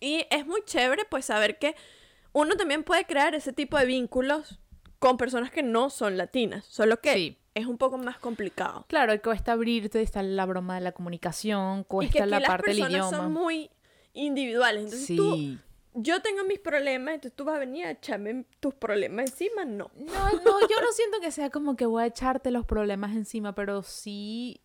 Y 0.00 0.26
es 0.30 0.46
muy 0.46 0.62
chévere 0.64 1.04
pues 1.08 1.26
saber 1.26 1.58
que 1.58 1.76
uno 2.32 2.56
también 2.56 2.82
puede 2.82 3.04
crear 3.04 3.34
ese 3.34 3.52
tipo 3.52 3.78
de 3.78 3.86
vínculos 3.86 4.58
con 5.02 5.16
personas 5.16 5.50
que 5.50 5.64
no 5.64 5.90
son 5.90 6.16
latinas, 6.16 6.64
solo 6.64 7.00
que 7.00 7.12
Sí. 7.14 7.36
es 7.54 7.66
un 7.66 7.76
poco 7.76 7.98
más 7.98 8.18
complicado. 8.18 8.84
Claro, 8.88 9.20
cuesta 9.20 9.50
abrirte, 9.52 10.00
está 10.00 10.22
la 10.22 10.46
broma 10.46 10.76
de 10.76 10.80
la 10.82 10.92
comunicación, 10.92 11.80
Y 11.80 11.82
que 11.82 11.88
cuesta 11.88 12.22
aquí 12.22 12.30
la 12.30 12.38
las 12.38 12.48
parte 12.48 12.70
del 12.70 12.78
personas 12.80 13.08
idioma. 13.10 13.24
son 13.24 13.32
muy 13.32 13.68
individuales. 14.12 14.84
Entonces 14.84 15.06
Sí. 15.08 15.16
tú, 15.16 15.58
yo 15.94 16.22
tengo 16.22 16.44
mis 16.44 16.60
problemas, 16.60 17.14
entonces 17.16 17.34
tú 17.36 17.44
vas 17.44 17.56
a 17.56 17.58
venir 17.58 17.84
a 17.86 17.90
echarme 17.90 18.44
tus 18.60 18.74
problemas 18.74 19.28
encima, 19.30 19.64
no. 19.64 19.90
No, 19.96 20.30
no, 20.30 20.60
yo 20.60 20.80
no 20.80 20.92
siento 20.92 21.18
que 21.20 21.32
sea 21.32 21.50
como 21.50 21.74
que 21.74 21.84
voy 21.84 22.04
a 22.04 22.06
echarte 22.06 22.52
los 22.52 22.64
problemas 22.64 23.10
encima, 23.16 23.56
pero 23.56 23.82
sí 23.82 24.60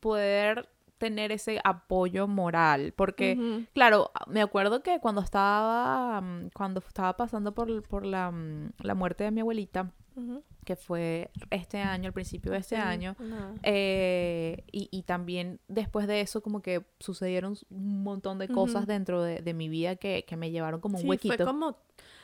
poder 0.00 0.68
tener 1.00 1.32
ese 1.32 1.60
apoyo 1.64 2.28
moral, 2.28 2.92
porque 2.94 3.36
Ujú. 3.36 3.66
claro, 3.74 4.12
me 4.28 4.40
acuerdo 4.42 4.84
que 4.84 5.00
cuando 5.00 5.20
estaba 5.22 6.20
mm, 6.20 6.50
cuando 6.54 6.78
estaba 6.86 7.16
pasando 7.16 7.52
por, 7.52 7.82
por 7.88 8.06
la, 8.06 8.30
mm, 8.30 8.74
la 8.82 8.94
muerte 8.94 9.24
de 9.24 9.32
mi 9.32 9.40
abuelita, 9.40 9.90
Ujú. 10.14 10.44
que 10.64 10.76
fue 10.76 11.30
este 11.50 11.78
año, 11.80 12.06
al 12.08 12.12
principio 12.12 12.52
de 12.52 12.58
este 12.58 12.76
Sí, 12.76 12.80
año, 12.82 13.16
eh, 13.62 14.62
y, 14.72 14.88
y 14.90 15.02
también 15.04 15.58
después 15.68 16.06
de 16.06 16.20
eso 16.20 16.42
como 16.42 16.60
que 16.62 16.84
sucedieron 16.98 17.56
un 17.70 18.02
montón 18.02 18.38
de 18.38 18.48
cosas 18.48 18.82
Ujú. 18.82 18.92
dentro 18.92 19.22
de, 19.22 19.40
de 19.40 19.54
mi 19.54 19.68
vida 19.68 19.96
que, 19.96 20.24
que 20.26 20.36
me 20.36 20.50
llevaron 20.50 20.80
como 20.80 20.96
un 20.98 21.02
Sí, 21.02 21.08
huequito. 21.08 21.36
fue 21.36 21.44
como, 21.46 21.76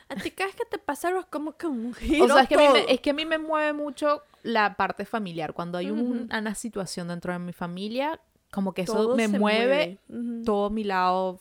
a 0.09 0.15
ti 0.15 0.31
cada 0.31 0.47
vez 0.47 0.55
que 0.55 0.65
te 0.65 0.77
pasa 0.77 1.07
algo 1.09 1.19
es 1.21 1.25
como 1.25 1.57
que 1.57 1.67
un 1.67 1.93
giro 1.93 2.25
O 2.25 2.27
sea, 2.29 2.43
es 2.43 2.47
que, 2.49 2.55
a 2.55 2.57
mí 2.59 2.67
me, 2.69 2.85
es 2.93 3.01
que 3.01 3.09
a 3.09 3.13
mí 3.13 3.25
me 3.25 3.37
mueve 3.37 3.73
mucho 3.73 4.21
la 4.43 4.75
parte 4.77 5.03
familiar. 5.05 5.53
Cuando 5.53 5.77
hay 5.77 5.89
un- 5.91 5.99
Ujú. 5.99 6.27
una 6.37 6.55
situación 6.55 7.07
dentro 7.09 7.33
de 7.33 7.39
mi 7.39 7.51
familia, 7.53 8.19
como 8.51 8.73
que 8.73 8.83
eso 8.83 9.15
me 9.15 9.27
mueve 9.27 9.99
todo 10.45 10.69
mi 10.69 10.83
lado 10.83 11.39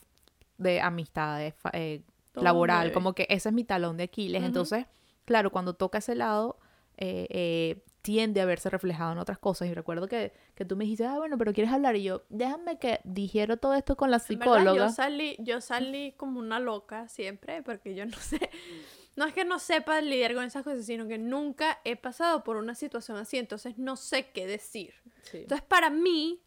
de 0.58 0.80
amistades, 0.80 1.54
eh, 1.72 2.02
laboral. 2.34 2.78
mueve. 2.78 2.92
Como 2.92 3.14
que 3.14 3.26
ese 3.30 3.48
es 3.48 3.54
mi 3.54 3.64
talón 3.64 3.96
de 3.96 4.04
Aquiles. 4.04 4.42
Entonces, 4.42 4.86
claro, 5.24 5.50
cuando 5.50 5.74
toca 5.74 5.98
ese 5.98 6.14
lado, 6.14 6.58
eh, 6.96 7.26
eh, 7.30 7.84
tiende 8.02 8.40
a 8.40 8.44
verse 8.44 8.70
reflejado 8.70 9.12
en 9.12 9.18
otras 9.18 9.38
cosas. 9.38 9.68
Y 9.68 9.74
recuerdo 9.74 10.08
que, 10.08 10.32
que 10.54 10.64
tú 10.64 10.76
me 10.76 10.84
dijiste, 10.84 11.04
ah, 11.04 11.18
bueno, 11.18 11.36
pero 11.38 11.52
quieres 11.52 11.72
hablar. 11.72 11.96
Y 11.96 12.04
yo, 12.04 12.22
déjame 12.28 12.78
que 12.78 13.00
digiero 13.04 13.56
todo 13.56 13.74
esto 13.74 13.96
con 13.96 14.10
la 14.10 14.18
psicóloga. 14.18 14.86
yo 14.86 14.88
salí, 14.90 15.36
yo 15.40 15.60
salí 15.60 16.12
como 16.12 16.38
una 16.38 16.60
loca 16.60 17.08
siempre, 17.08 17.62
porque 17.62 17.94
yo 17.94 18.06
no 18.06 18.16
sé, 18.20 18.50
no 19.16 19.26
es 19.26 19.34
que 19.34 19.44
no 19.44 19.58
sepa 19.58 20.00
lidiar 20.00 20.34
con 20.34 20.44
esas 20.44 20.62
cosas, 20.62 20.86
sino 20.86 21.06
que 21.08 21.18
nunca 21.18 21.80
he 21.84 21.96
pasado 21.96 22.44
por 22.44 22.56
una 22.56 22.74
situación 22.74 23.18
así, 23.18 23.38
entonces 23.38 23.76
no 23.76 23.96
sé 23.96 24.30
qué 24.30 24.46
decir. 24.46 24.94
Sí. 25.22 25.38
Entonces 25.38 25.66
para 25.66 25.90
mí 25.90 26.40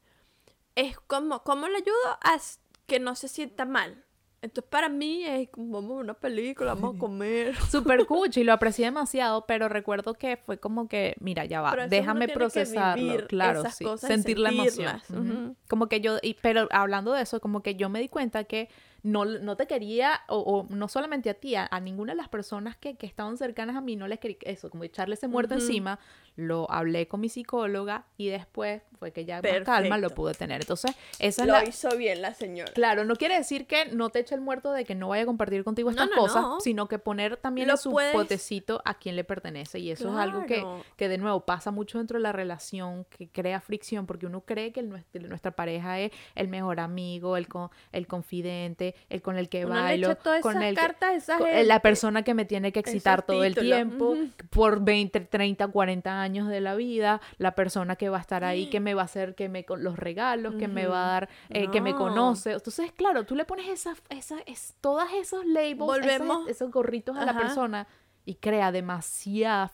es 0.76 1.00
como, 1.00 1.44
¿cómo 1.44 1.68
le 1.68 1.78
ayudo 1.78 2.18
a 2.22 2.38
que 2.86 3.00
no 3.00 3.16
se 3.16 3.28
sienta 3.28 3.66
mal? 3.66 4.06
Entonces 4.42 4.70
para 4.70 4.88
mí 4.88 5.26
es 5.26 5.50
como, 5.50 5.74
vamos 5.74 5.92
a 5.92 5.96
ver 5.96 6.04
una 6.06 6.14
película, 6.14 6.74
vamos 6.74 6.96
a 6.96 7.00
comer. 7.00 7.56
Súper 7.70 8.06
cuchi 8.06 8.42
y 8.42 8.44
lo 8.44 8.54
aprecié 8.54 8.86
demasiado, 8.86 9.46
pero 9.46 9.68
recuerdo 9.68 10.14
que 10.14 10.38
fue 10.38 10.58
como 10.60 10.88
que, 10.88 11.16
mira, 11.20 11.46
ya 11.46 11.62
va, 11.62 11.88
déjame 11.88 12.30
procesarlo, 12.30 13.28
claro, 13.28 13.64
sí, 13.72 13.86
sentir 13.98 14.40
la 14.40 14.50
emoción. 14.50 15.58
Como 15.68 15.88
que 15.88 16.02
yo, 16.02 16.18
y, 16.22 16.36
pero 16.36 16.68
hablando 16.72 17.14
de 17.14 17.24
eso, 17.24 17.42
como 17.42 17.62
que 17.62 17.76
yo 17.76 17.90
me 17.90 18.00
di 18.00 18.08
cuenta 18.08 18.46
que 18.46 18.70
no, 19.04 19.26
no 19.26 19.56
te 19.56 19.68
quería, 19.68 20.22
o, 20.28 20.38
o 20.40 20.74
no 20.76 20.88
solamente 20.88 21.30
a 21.30 21.34
ti, 21.34 21.56
a, 21.56 21.68
a 21.72 21.80
ninguna 21.80 22.14
de 22.14 22.18
las 22.18 22.30
personas 22.30 22.76
que, 22.78 22.96
que 22.96 23.06
estaban 23.08 23.38
cercanas 23.38 23.76
a 23.76 23.82
mí, 23.82 23.96
no 23.96 24.08
les 24.08 24.20
quería 24.20 24.38
eso, 24.42 24.70
como 24.70 24.84
echarle 24.84 25.16
ese 25.16 25.28
muerto 25.28 25.54
encima, 25.56 26.00
lo 26.36 26.70
hablé 26.72 27.08
con 27.08 27.20
mi 27.20 27.28
psicóloga 27.30 28.06
y 28.18 28.28
después 28.30 28.82
fue 28.98 29.12
que 29.12 29.26
ya 29.26 29.42
con 29.42 29.64
calma 29.64 29.98
lo 29.98 30.10
pude 30.12 30.34
tener. 30.34 30.62
Entonces, 30.62 30.96
esa 31.20 31.42
es 31.42 31.48
Lo 31.48 31.54
la, 31.54 31.64
hizo 31.68 31.90
bien 31.98 32.22
la 32.22 32.34
señora. 32.34 32.72
Claro, 32.74 33.04
no 33.04 33.16
quiere 33.16 33.38
decir 33.38 33.68
que 33.68 33.86
no 33.88 34.10
te 34.10 34.20
eche 34.20 34.36
el 34.36 34.42
muerto 34.42 34.72
de 34.72 34.86
que 34.86 34.96
no 34.96 35.10
vaya 35.10 35.24
a 35.24 35.26
compartir 35.26 35.64
contigo 35.64 35.90
estas 35.90 36.10
no, 36.10 36.16
cosas, 36.16 36.42
no. 36.44 36.60
sino 36.62 36.88
que 36.88 36.98
poner 37.00 37.38
también 37.38 37.68
Lo 37.68 37.74
en 37.74 37.78
su 37.78 37.92
puedes- 37.92 38.14
potecito 38.14 38.82
a 38.86 38.94
quien 38.94 39.16
le 39.18 39.24
pertenece. 39.26 39.80
Y 39.80 39.92
eso 39.92 40.10
es 40.10 40.16
algo 40.16 40.46
que, 40.46 40.66
que, 40.96 41.10
de 41.10 41.18
nuevo, 41.18 41.42
pasa 41.46 41.72
mucho 41.72 41.98
dentro 41.98 42.18
de 42.18 42.24
la 42.24 42.32
relación, 42.32 43.06
que 43.06 43.30
crea 43.30 43.60
fricción, 43.60 44.06
porque 44.06 44.26
uno 44.26 44.42
cree 44.42 44.72
que 44.72 44.80
el 44.80 44.90
nues- 44.90 45.06
nuestra 45.28 45.52
pareja 45.52 46.00
es 46.00 46.12
el 46.36 46.48
mejor 46.48 46.80
amigo, 46.80 47.36
el, 47.38 47.48
con, 47.50 47.70
el 47.92 48.08
confidente, 48.08 48.89
el 49.10 49.22
con 49.22 49.38
el 49.38 49.50
que 49.50 49.66
Uno 49.66 49.76
bailo, 49.76 50.16
todas 50.16 50.42
con 50.42 50.58
esas 50.58 50.64
el 50.70 50.76
cartas 50.76 51.28
la 51.68 51.80
persona 51.82 52.24
que 52.24 52.34
me 52.34 52.46
tiene 52.46 52.72
que 52.72 52.80
excitar 52.80 53.24
todo 53.26 53.44
el 53.44 53.56
tiempo, 53.56 54.16
por 54.50 54.82
20, 54.84 55.20
30, 55.22 55.68
40 55.68 56.22
años 56.22 56.48
de 56.48 56.62
la 56.62 56.76
vida, 56.76 57.22
la 57.38 57.56
persona 57.56 57.96
que 57.96 58.10
va 58.10 58.18
a 58.18 58.22
estar 58.22 58.44
ahí, 58.44 58.70
que 58.70 58.80
me 58.80 58.94
va 58.94 59.04
a 59.04 59.06
hacer 59.06 59.36
que 59.36 59.50
me 59.50 59.66
con 59.66 59.84
los 59.84 59.98
regalos, 59.98 60.56
que 60.56 60.68
me 60.68 60.88
va 60.88 61.04
a 61.06 61.12
dar, 61.12 61.30
eh, 61.50 61.70
que 61.72 61.82
me 61.82 61.92
No. 61.92 61.98
conoce. 62.00 62.52
Entonces, 62.54 62.92
claro, 62.92 63.26
tú 63.26 63.36
le 63.36 63.46
pones 63.46 63.68
esas, 63.68 64.02
esas, 64.10 64.42
es, 64.46 64.76
todas 64.82 65.12
esos 65.14 65.46
labels, 65.46 66.06
esas- 66.06 66.48
esos 66.48 66.72
gorritos 66.72 67.18
a 67.18 67.26
la 67.26 67.36
persona 67.38 67.88
y 68.26 68.36
crea 68.36 68.72
demasiada 68.72 69.72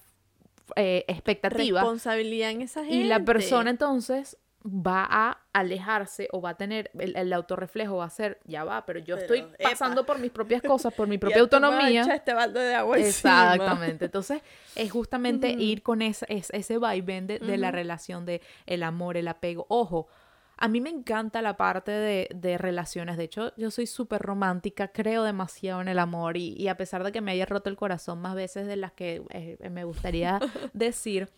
eh, 0.75 1.05
expectativa. 1.07 1.81
responsabilidad 1.81 2.49
en 2.49 2.61
esa 2.63 2.81
gente. 2.81 2.95
Y 2.95 3.03
la 3.03 3.19
persona 3.23 3.69
entonces 3.69 4.37
va 4.67 5.05
a 5.07 5.37
alejarse 5.53 6.27
o 6.31 6.41
va 6.41 6.49
a 6.51 6.57
tener 6.57 6.89
el, 6.97 7.15
el 7.15 7.31
autorreflejo 7.33 7.97
va 7.97 8.05
a 8.05 8.09
ser 8.09 8.39
ya 8.45 8.63
va 8.63 8.83
pero 8.85 8.99
yo 8.99 9.15
Pero, 9.15 9.35
estoy 9.35 9.53
pasando 9.63 10.01
epa. 10.01 10.07
por 10.07 10.19
mis 10.19 10.31
propias 10.31 10.61
cosas 10.63 10.91
por 10.93 11.07
mi 11.07 11.19
propia 11.19 11.39
autonomía 11.41 12.01
este 12.01 12.33
balde 12.33 12.59
de 12.61 12.73
agua. 12.73 12.97
Exactamente. 12.97 14.05
Entonces, 14.05 14.41
es 14.75 14.91
justamente 14.91 15.51
Ujú. 15.51 15.59
ir 15.61 15.83
con 15.83 16.01
ese, 16.01 16.25
es- 16.29 16.49
ese 16.51 16.77
vaivén 16.79 17.27
de, 17.27 17.37
de 17.39 17.57
la 17.57 17.69
relación, 17.71 18.25
de 18.25 18.41
el 18.65 18.81
amor, 18.81 19.17
el 19.17 19.27
apego. 19.27 19.67
Ojo, 19.69 20.07
a 20.57 20.67
mí 20.67 20.81
me 20.81 20.89
encanta 20.89 21.41
la 21.43 21.57
parte 21.57 21.91
de, 21.91 22.27
de 22.33 22.57
relaciones. 22.57 23.17
De 23.17 23.25
hecho, 23.25 23.53
yo 23.57 23.69
soy 23.71 23.85
súper 23.85 24.21
romántica, 24.21 24.87
creo 24.87 25.23
demasiado 25.23 25.81
en 25.81 25.89
el 25.89 25.99
amor 25.99 26.37
y, 26.37 26.53
y 26.57 26.69
a 26.69 26.77
pesar 26.77 27.03
de 27.03 27.11
que 27.11 27.21
me 27.21 27.31
haya 27.33 27.45
roto 27.45 27.69
el 27.69 27.75
corazón 27.75 28.19
más 28.19 28.33
veces 28.35 28.65
de 28.65 28.77
las 28.77 28.93
que 28.93 29.21
eh, 29.29 29.69
me 29.69 29.83
gustaría 29.83 30.39
decir, 30.73 31.29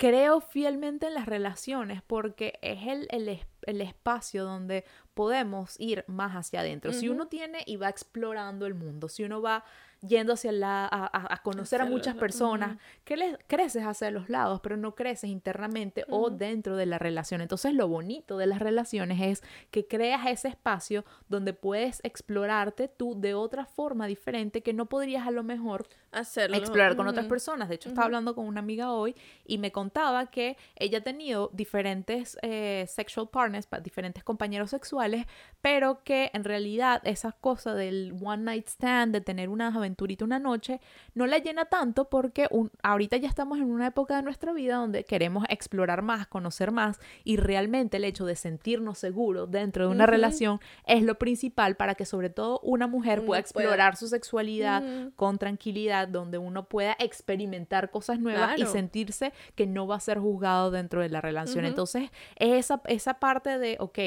creo 0.00 0.40
fielmente 0.40 1.08
en 1.08 1.12
las 1.12 1.26
relaciones 1.26 2.00
porque 2.00 2.58
es 2.62 2.86
el, 2.86 3.06
el, 3.10 3.38
el 3.66 3.80
espacio 3.82 4.44
donde 4.44 4.86
podemos 5.12 5.78
ir 5.78 6.06
más 6.08 6.32
hacia 6.32 6.60
adentro. 6.60 6.94
Si 6.94 7.10
uno 7.10 7.28
tiene 7.28 7.62
y 7.66 7.76
va 7.76 7.90
explorando 7.90 8.64
el 8.64 8.72
mundo, 8.72 9.10
si 9.10 9.24
uno 9.24 9.42
va 9.42 9.62
yendo 10.00 10.32
hacia 10.32 10.50
la, 10.52 10.86
a, 10.86 11.34
a- 11.34 11.42
conocer 11.42 11.80
a 11.82 11.84
muchas 11.84 12.14
personas, 12.14 12.70
ujú. 12.72 12.80
que 13.04 13.16
le- 13.16 13.38
creces 13.46 13.84
hacia 13.84 14.10
los 14.10 14.28
lados, 14.30 14.60
pero 14.62 14.76
no 14.76 14.94
creces 14.94 15.28
internamente 15.30 16.04
o 16.08 16.28
Ujú. 16.28 16.36
dentro 16.36 16.76
de 16.76 16.86
la 16.86 16.98
relación. 16.98 17.40
Entonces 17.40 17.74
lo 17.74 17.86
bonito 17.88 18.36
de 18.38 18.46
las 18.46 18.60
relaciones 18.60 19.20
es 19.20 19.42
que 19.70 19.86
creas 19.86 20.26
ese 20.26 20.48
espacio 20.48 21.04
donde 21.28 21.52
puedes 21.52 22.00
explorarte 22.02 22.88
tú 22.88 23.20
de 23.20 23.34
otra 23.34 23.66
forma 23.66 24.06
diferente 24.06 24.62
que 24.62 24.72
no 24.72 24.86
podrías 24.86 25.26
a 25.26 25.30
lo 25.30 25.42
mejor 25.42 25.86
Hacerlo. 26.12 26.56
explorar 26.56 26.96
con 26.96 27.06
otras 27.06 27.24
ujú. 27.26 27.30
personas. 27.30 27.68
De 27.68 27.74
hecho, 27.76 27.88
estaba 27.88 28.06
hablando 28.06 28.34
con 28.34 28.46
una 28.46 28.60
amiga 28.60 28.92
hoy 28.92 29.14
y 29.44 29.58
me 29.58 29.70
contaba 29.70 30.26
que 30.30 30.56
ella 30.76 30.98
ha 30.98 31.02
tenido 31.02 31.50
diferentes 31.52 32.38
eh, 32.42 32.86
sexual 32.88 33.28
partners, 33.28 33.66
pa- 33.66 33.80
diferentes 33.80 34.24
compañeros 34.24 34.70
sexuales, 34.70 35.26
pero 35.60 36.02
que 36.04 36.30
en 36.32 36.44
realidad 36.44 37.00
esa 37.04 37.32
cosa 37.32 37.74
del 37.74 38.14
one 38.22 38.42
night 38.44 38.66
stand, 38.68 39.12
de 39.12 39.20
tener 39.20 39.48
una 39.48 39.70
aventurita 39.90 40.24
una 40.24 40.38
noche, 40.38 40.80
no 41.14 41.26
la 41.26 41.38
llena 41.38 41.64
tanto 41.64 42.08
porque 42.08 42.46
un- 42.50 42.70
ahorita 42.82 43.16
ya 43.16 43.28
estamos 43.28 43.58
en 43.58 43.64
una 43.70 43.88
época 43.88 44.16
de 44.16 44.22
nuestra 44.22 44.52
vida 44.52 44.76
donde 44.76 45.04
queremos 45.04 45.44
explorar 45.48 46.02
más, 46.02 46.26
conocer 46.28 46.70
más 46.70 46.98
y 47.24 47.36
realmente 47.36 47.96
el 47.96 48.04
hecho 48.04 48.24
de 48.24 48.36
sentirnos 48.36 48.98
seguros 48.98 49.50
dentro 49.50 49.86
de 49.86 49.90
una 49.92 50.06
relación 50.06 50.60
es 50.86 51.02
lo 51.02 51.16
principal 51.16 51.76
para 51.76 51.94
que 51.96 52.04
sobre 52.06 52.30
todo 52.30 52.60
una 52.62 52.86
mujer 52.86 53.18
Uno 53.18 53.26
pueda 53.26 53.40
explorar 53.40 53.96
su 53.96 54.06
sexualidad 54.08 54.82
con 55.16 55.38
tranquilidad, 55.38 56.06
donde 56.08 56.38
uno 56.38 56.64
pueda 56.68 56.94
experimentar 56.98 57.90
cosas 57.90 58.20
nuevas 58.20 58.50
y 58.58 58.62
sentirse 58.72 59.32
que 59.56 59.66
no 59.66 59.86
va 59.86 59.96
a 59.96 60.00
ser 60.00 60.18
juzgado 60.18 60.70
dentro 60.70 61.00
de 61.02 61.08
la 61.08 61.20
relación. 61.20 61.64
Entonces, 61.70 62.10
esa, 62.36 62.80
esa 62.86 63.14
parte 63.14 63.58
de, 63.58 63.76
ok, 63.80 63.98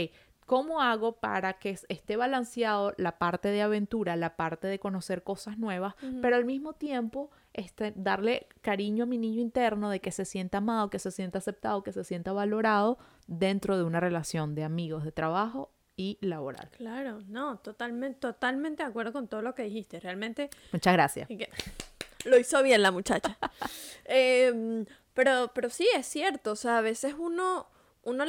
¿cómo 0.45 0.81
hago 0.81 1.13
para 1.13 1.53
que 1.53 1.71
es- 1.71 1.85
esté 1.89 2.17
balanceado 2.17 2.93
la 2.97 3.17
parte 3.17 3.49
de 3.49 3.61
aventura, 3.61 4.15
la 4.15 4.35
parte 4.35 4.67
de 4.67 4.79
conocer 4.79 5.23
cosas 5.23 5.57
nuevas, 5.57 5.95
pero 6.21 6.35
al 6.35 6.45
mismo 6.45 6.73
tiempo 6.73 7.31
este, 7.53 7.93
darle 7.95 8.47
cariño 8.61 9.03
a 9.03 9.07
mi 9.07 9.17
niño 9.19 9.39
interno 9.39 9.89
de 9.91 9.99
que 9.99 10.11
se 10.11 10.25
sienta 10.25 10.57
amado, 10.57 10.89
que 10.89 10.97
se 10.99 11.11
sienta 11.11 11.37
aceptado, 11.37 11.83
que 11.83 11.91
se 11.93 12.03
sienta 12.03 12.33
valorado 12.33 12.97
dentro 13.27 13.77
de 13.77 13.83
una 13.83 13.99
relación 13.99 14.55
de 14.55 14.63
amigos, 14.63 15.03
de 15.03 15.11
trabajo 15.11 15.69
y 15.95 16.17
laboral? 16.21 16.69
Claro, 16.75 17.21
no, 17.27 17.59
totalmente, 17.59 18.17
totalmente 18.19 18.81
de 18.81 18.89
acuerdo 18.89 19.13
con 19.13 19.27
todo 19.27 19.43
lo 19.43 19.53
que 19.53 19.61
dijiste. 19.63 19.99
Realmente 19.99 20.49
Muchas 20.71 20.93
gracias. 20.93 21.27
que- 21.27 21.49
lo 22.25 22.39
hizo 22.39 22.63
bien 22.63 22.81
la 22.81 22.89
muchacha. 22.91 23.37
Em, 24.05 24.85
pero, 25.13 25.51
pero 25.53 25.69
sí, 25.69 25.87
es 25.95 26.07
cierto. 26.07 26.51
O 26.53 26.55
sea, 26.55 26.79
a 26.79 26.81
veces 26.81 27.15
uno, 27.17 27.67
uno, 28.03 28.23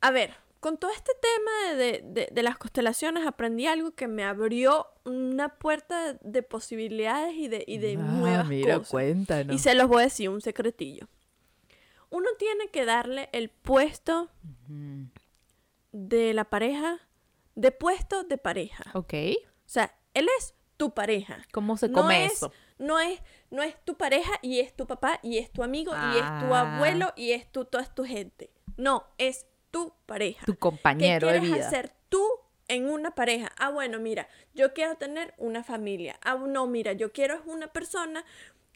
a 0.00 0.10
ver, 0.10 0.34
con 0.62 0.78
todo 0.78 0.92
este 0.92 1.10
tema 1.20 1.76
de, 1.76 2.02
de- 2.04 2.28
de- 2.30 2.42
las 2.44 2.56
constelaciones 2.56 3.26
aprendí 3.26 3.66
algo 3.66 3.90
que 3.96 4.06
me 4.06 4.22
abrió 4.22 4.86
una 5.04 5.48
puerta 5.58 6.14
de 6.20 6.42
posibilidades 6.44 7.34
y 7.34 7.48
de, 7.48 7.64
y 7.66 7.78
de 7.78 7.96
nuevas 7.96 8.46
cosas. 8.48 8.86
Ah, 8.86 8.90
cuéntanos. 8.90 9.56
Y 9.56 9.58
se 9.58 9.74
los 9.74 9.88
voy 9.88 10.02
a 10.02 10.04
decir 10.04 10.28
un 10.28 10.40
secretillo. 10.40 11.08
Uno 12.10 12.28
tiene 12.38 12.68
que 12.68 12.84
darle 12.84 13.28
el 13.32 13.48
puesto 13.50 14.30
de 15.92 16.32
la 16.34 16.44
pareja, 16.44 17.00
de 17.56 17.72
puesto 17.72 18.22
de 18.24 18.38
pareja. 18.38 18.84
Ok. 18.94 19.14
O 19.14 19.68
sea, 19.68 19.94
él 20.14 20.28
es 20.38 20.54
tu 20.76 20.94
pareja. 20.94 21.38
¿Cómo 21.52 21.76
se 21.76 21.88
No 21.88 22.02
come 22.02 22.24
es, 22.26 22.34
eso? 22.34 22.52
no 22.78 23.00
es, 23.00 23.20
no 23.50 23.62
es 23.62 23.74
tu 23.84 23.96
pareja 23.96 24.32
y 24.42 24.60
es 24.60 24.74
tu 24.76 24.86
papá 24.86 25.18
y 25.22 25.38
es 25.38 25.50
tu 25.50 25.62
amigo 25.62 25.92
y 25.92 26.18
es 26.18 26.22
tu 26.22 26.54
Ah. 26.54 26.76
abuelo 26.76 27.12
y 27.16 27.32
es 27.32 27.50
tu, 27.50 27.64
toda 27.64 27.84
tu 27.92 28.04
gente. 28.04 28.50
No, 28.76 29.06
es 29.18 29.46
tu 29.72 29.92
pareja. 30.06 30.46
Tu 30.46 30.52
¿Qué 30.52 30.58
compañero 30.60 31.26
de 31.26 31.40
quieres 31.40 31.56
vida. 31.56 31.66
hacer 31.66 31.92
tú 32.08 32.24
en 32.68 32.88
una 32.88 33.14
pareja. 33.16 33.50
Ah, 33.58 33.70
bueno, 33.70 33.98
mira, 33.98 34.28
yo 34.54 34.72
quiero 34.72 34.94
tener 34.94 35.34
una 35.38 35.64
familia. 35.64 36.16
Ah, 36.22 36.36
no, 36.36 36.68
mira, 36.68 36.92
yo 36.92 37.12
quiero 37.12 37.42
una 37.46 37.66
persona 37.72 38.24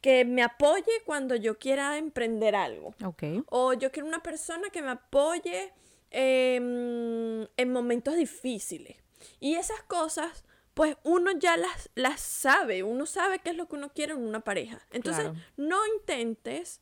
que 0.03 0.25
me 0.25 0.43
apoye 0.43 0.91
cuando 1.05 1.37
yo 1.37 1.59
quiera 1.59 1.97
emprender 1.97 2.55
algo. 2.57 2.95
Ok. 3.05 3.23
O 3.49 3.73
yo 3.75 3.91
quiero 3.93 4.09
una 4.09 4.23
persona 4.23 4.71
que 4.71 4.83
me 4.83 4.91
apoye 4.91 5.73
em, 6.11 7.47
en 7.57 7.73
momentos 7.73 8.17
difíciles. 8.17 8.97
Y 9.41 9.55
esas 9.55 9.83
cosas, 9.85 10.45
pues 10.75 10.97
uno 11.05 11.31
ya 11.33 11.57
las, 11.57 11.91
las 11.95 12.21
sabe, 12.21 12.83
uno 12.83 13.07
sabe 13.07 13.39
qué 13.41 13.51
es 13.51 13.57
lo 13.57 13.67
que 13.69 13.77
uno 13.77 13.93
quiere 13.93 14.13
en 14.13 14.21
una 14.27 14.41
pareja. 14.41 14.81
Entonces, 14.93 15.25
Claro. 15.25 15.39
no 15.57 15.79
intentes 15.87 16.81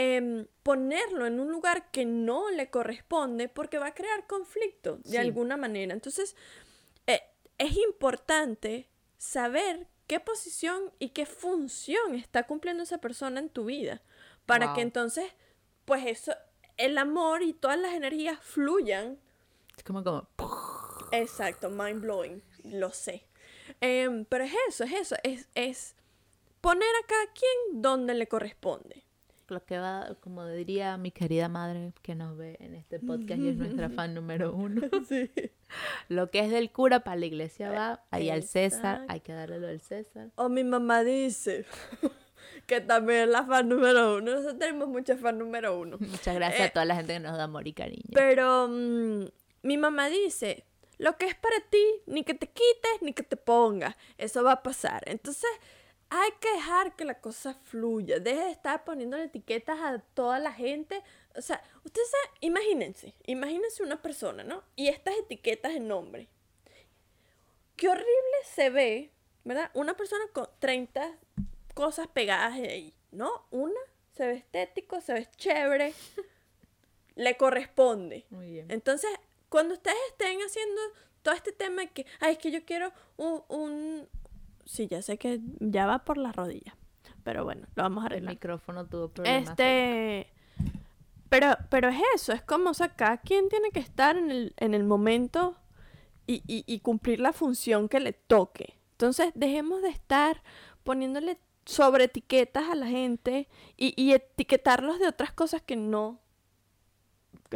em, 0.00 0.46
ponerlo 0.62 1.26
en 1.26 1.40
un 1.40 1.50
lugar 1.50 1.90
que 1.90 2.04
no 2.04 2.50
le 2.50 2.70
corresponde 2.70 3.48
porque 3.48 3.78
va 3.78 3.88
a 3.88 3.94
crear 3.94 4.28
conflicto 4.28 4.98
de 4.98 5.10
Sí. 5.10 5.16
alguna 5.16 5.56
manera. 5.56 5.92
Entonces, 5.92 6.36
eh, 7.08 7.20
es 7.58 7.76
importante 7.76 8.88
saber 9.16 9.88
qué 10.06 10.20
posición 10.20 10.92
y 11.00 11.08
qué 11.08 11.26
función 11.26 12.14
está 12.14 12.44
cumpliendo 12.46 12.84
esa 12.84 12.98
persona 12.98 13.40
en 13.40 13.48
tu 13.48 13.64
vida 13.64 14.00
para 14.46 14.66
que 14.72 14.82
Wow. 14.82 14.82
entonces, 14.82 15.32
pues 15.84 16.06
eso, 16.06 16.32
el 16.76 16.96
amor 16.96 17.42
y 17.42 17.52
todas 17.52 17.78
las 17.78 17.94
energías 17.94 18.38
fluyan 18.40 19.18
Es 19.76 19.82
como, 19.82 20.04
como 20.04 20.28
Exacto, 21.10 21.70
mind 21.70 22.02
blowing, 22.02 22.40
lo 22.64 22.90
sé. 22.92 23.26
Em, 23.80 24.24
pero 24.26 24.44
es 24.44 24.52
eso, 24.68 24.84
es 24.84 24.92
eso, 24.92 25.16
es, 25.24 25.48
es 25.56 25.96
poner 26.60 26.88
a 27.02 27.06
cada 27.08 27.26
quien 27.32 27.82
donde 27.82 28.14
le 28.14 28.28
corresponde. 28.28 29.07
Lo 29.48 29.64
que 29.64 29.78
va, 29.78 30.16
como 30.20 30.46
diría 30.46 30.96
mi 30.96 31.10
querida 31.10 31.48
madre 31.48 31.92
que 32.02 32.14
nos 32.14 32.36
ve 32.36 32.56
en 32.60 32.74
este 32.74 32.98
podcast 33.00 33.40
y 33.40 33.48
es 33.48 33.56
nuestra 33.56 33.88
fan 33.90 34.14
número 34.14 34.54
uno. 34.54 34.82
Sí. 35.08 35.30
Lo 36.08 36.30
que 36.30 36.40
es 36.40 36.50
del 36.50 36.70
cura 36.70 37.00
para 37.00 37.16
la 37.16 37.26
iglesia 37.26 37.70
va, 37.70 38.04
ahí 38.10 38.30
al 38.30 38.42
César, 38.42 39.04
hay 39.08 39.20
que 39.20 39.32
darle 39.32 39.58
lo 39.58 39.66
del 39.66 39.80
César. 39.80 40.30
O 40.36 40.48
mi 40.48 40.64
mamá 40.64 41.04
dice 41.04 41.66
que 42.66 42.80
también 42.80 43.20
es 43.22 43.28
la 43.28 43.44
fan 43.44 43.68
número 43.68 44.16
uno. 44.16 44.32
Nosotros 44.32 44.58
tenemos 44.58 44.88
muchos 44.88 45.20
fan 45.20 45.38
número 45.38 45.78
uno. 45.78 45.96
Muchas 46.00 46.34
gracias 46.34 46.60
Eh, 46.60 46.64
a 46.64 46.72
toda 46.72 46.84
la 46.84 46.96
gente 46.96 47.14
que 47.14 47.20
nos 47.20 47.36
da 47.36 47.44
amor 47.44 47.66
y 47.66 47.72
cariño. 47.72 48.10
Pero 48.12 48.68
mm, 48.68 49.24
mi 49.62 49.76
mamá 49.76 50.08
dice, 50.08 50.64
lo 50.98 51.16
que 51.16 51.26
es 51.26 51.34
para 51.34 51.60
ti, 51.70 51.84
ni 52.06 52.24
que 52.24 52.34
te 52.34 52.46
quites, 52.48 53.02
ni 53.02 53.12
que 53.12 53.22
te 53.22 53.36
pongas. 53.36 53.94
Eso 54.16 54.42
va 54.42 54.52
a 54.52 54.62
pasar. 54.62 55.02
Entonces, 55.06 55.48
hay 56.10 56.30
que 56.40 56.50
dejar 56.52 56.96
que 56.96 57.04
la 57.04 57.20
cosa 57.20 57.54
fluya. 57.54 58.18
Deje 58.18 58.44
de 58.44 58.50
estar 58.50 58.84
poniendo 58.84 59.16
etiquetas 59.16 59.78
a 59.80 59.98
toda 60.14 60.38
la 60.38 60.52
gente. 60.52 61.02
O 61.36 61.42
sea, 61.42 61.62
ustedes 61.84 62.10
saben, 62.10 62.38
imagínense, 62.40 63.14
imagínense 63.26 63.82
una 63.82 64.00
persona, 64.00 64.44
¿no? 64.44 64.62
Y 64.76 64.88
estas 64.88 65.16
etiquetas 65.18 65.72
en 65.72 65.88
nombre. 65.88 66.28
Qué 67.76 67.88
horrible 67.88 68.38
se 68.44 68.70
ve, 68.70 69.10
¿verdad? 69.44 69.70
Una 69.74 69.96
persona 69.96 70.24
con 70.32 70.48
30 70.58 71.16
cosas 71.74 72.08
pegadas 72.08 72.54
ahí, 72.54 72.92
¿no? 73.12 73.46
Una 73.50 73.80
se 74.14 74.26
ve 74.26 74.34
estético, 74.34 75.00
se 75.00 75.12
ve 75.14 75.28
chévere, 75.36 75.94
le 77.14 77.36
corresponde. 77.36 78.26
Muy 78.30 78.50
bien. 78.50 78.66
Entonces, 78.68 79.10
cuando 79.48 79.74
ustedes 79.74 79.96
estén 80.08 80.40
haciendo 80.40 80.80
todo 81.22 81.34
este 81.34 81.52
tema 81.52 81.82
de 81.82 81.88
que, 81.90 82.06
ay, 82.20 82.32
es 82.32 82.38
que 82.38 82.50
yo 82.50 82.64
quiero 82.64 82.92
un, 83.16 83.44
un... 83.48 84.08
Sí, 84.68 84.86
ya 84.86 85.00
sé 85.00 85.16
que 85.16 85.40
ya 85.60 85.86
va 85.86 86.00
por 86.04 86.18
la 86.18 86.30
rodilla, 86.30 86.76
pero 87.24 87.42
bueno, 87.42 87.66
lo 87.74 87.82
vamos 87.84 88.04
a 88.04 88.08
El 88.08 88.12
arreglar. 88.12 88.34
micrófono 88.34 88.84
tuvo 88.86 89.08
problemas. 89.08 89.48
Este... 89.50 90.30
Pero, 91.30 91.56
pero 91.70 91.88
es 91.88 91.98
eso, 92.14 92.32
es 92.34 92.42
como, 92.42 92.70
o 92.70 92.74
sea, 92.74 92.90
cada 92.94 93.16
quien 93.18 93.48
tiene 93.48 93.70
que 93.70 93.80
estar 93.80 94.16
en 94.18 94.30
el, 94.30 94.52
en 94.58 94.74
el 94.74 94.84
momento 94.84 95.56
y, 96.26 96.42
y- 96.46 96.64
y 96.66 96.80
cumplir 96.80 97.18
la 97.20 97.32
función 97.32 97.88
que 97.88 97.98
le 98.00 98.12
toque. 98.12 98.74
Entonces, 98.92 99.32
dejemos 99.34 99.80
de 99.82 99.88
estar 99.88 100.42
poniéndole 100.84 101.38
sobre 101.64 102.04
etiquetas 102.04 102.68
a 102.70 102.74
la 102.74 102.86
gente 102.88 103.48
y, 103.76 103.92
y 104.02 104.12
etiquetarlos 104.12 104.98
de 104.98 105.08
otras 105.08 105.32
cosas 105.32 105.60
que 105.62 105.76
no, 105.76 106.20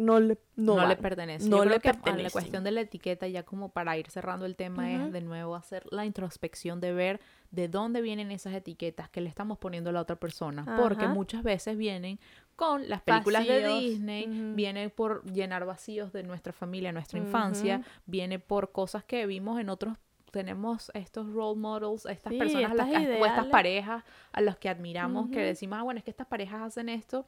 no 0.01 0.21
le, 0.21 0.39
no 0.57 0.77
no, 0.77 0.87
le 0.87 0.97
pertenece. 0.97 1.49
No 1.49 1.59
Yo 1.59 1.63
creo 1.63 1.75
le 1.75 1.81
que 1.81 1.89
a 1.91 2.17
la 2.17 2.31
cuestión 2.31 2.65
de 2.65 2.71
la 2.71 2.81
etiqueta, 2.81 3.27
ya 3.29 3.43
como 3.43 3.71
para 3.71 3.97
ir 3.99 4.09
cerrando 4.11 4.47
el 4.47 4.57
tema, 4.57 4.91
es 4.93 5.13
de 5.13 5.21
nuevo 5.21 5.55
hacer 5.55 5.85
la 5.91 6.07
introspección 6.07 6.81
de 6.81 6.93
ver 6.93 7.21
de 7.51 7.69
dónde 7.69 8.01
vienen 8.01 8.31
esas 8.31 8.55
etiquetas 8.55 9.11
que 9.11 9.21
le 9.21 9.29
estamos 9.29 9.59
poniendo 9.59 9.91
a 9.91 9.93
la 9.93 10.01
otra 10.01 10.17
persona. 10.17 10.65
Porque 10.77 11.09
muchas 11.09 11.43
veces 11.43 11.77
vienen 11.77 12.19
con 12.57 12.89
las 12.89 13.03
películas 13.03 13.47
de. 13.47 13.69
Disney, 13.69 14.29
Ujú. 14.29 14.57
viene 14.57 14.89
por 14.91 15.25
llenar 15.31 15.65
vacíos 15.67 16.13
de 16.13 16.23
nuestra 16.23 16.53
familia, 16.53 16.93
nuestra 16.93 17.19
infancia, 17.19 17.83
viene 18.07 18.39
por 18.39 18.73
cosas 18.73 19.05
que 19.05 19.27
vimos 19.27 19.61
en 19.61 19.69
otros 19.69 19.97
tenemos 20.31 20.91
estos 20.95 21.31
role 21.31 21.61
models, 21.61 22.07
estas 22.07 22.33
Sí, 22.33 22.39
personas 22.39 22.71
a 22.71 22.75
las 22.75 22.89
o 22.89 23.27
estas 23.27 23.47
parejas 23.49 24.03
a 24.33 24.41
las 24.41 24.57
que 24.57 24.71
admiramos, 24.71 25.29
que 25.29 25.41
decimos, 25.41 25.79
ah, 25.79 25.83
bueno, 25.83 25.99
es 25.99 26.05
que 26.05 26.11
estas 26.11 26.27
parejas 26.27 26.63
hacen 26.63 26.89
esto. 26.89 27.27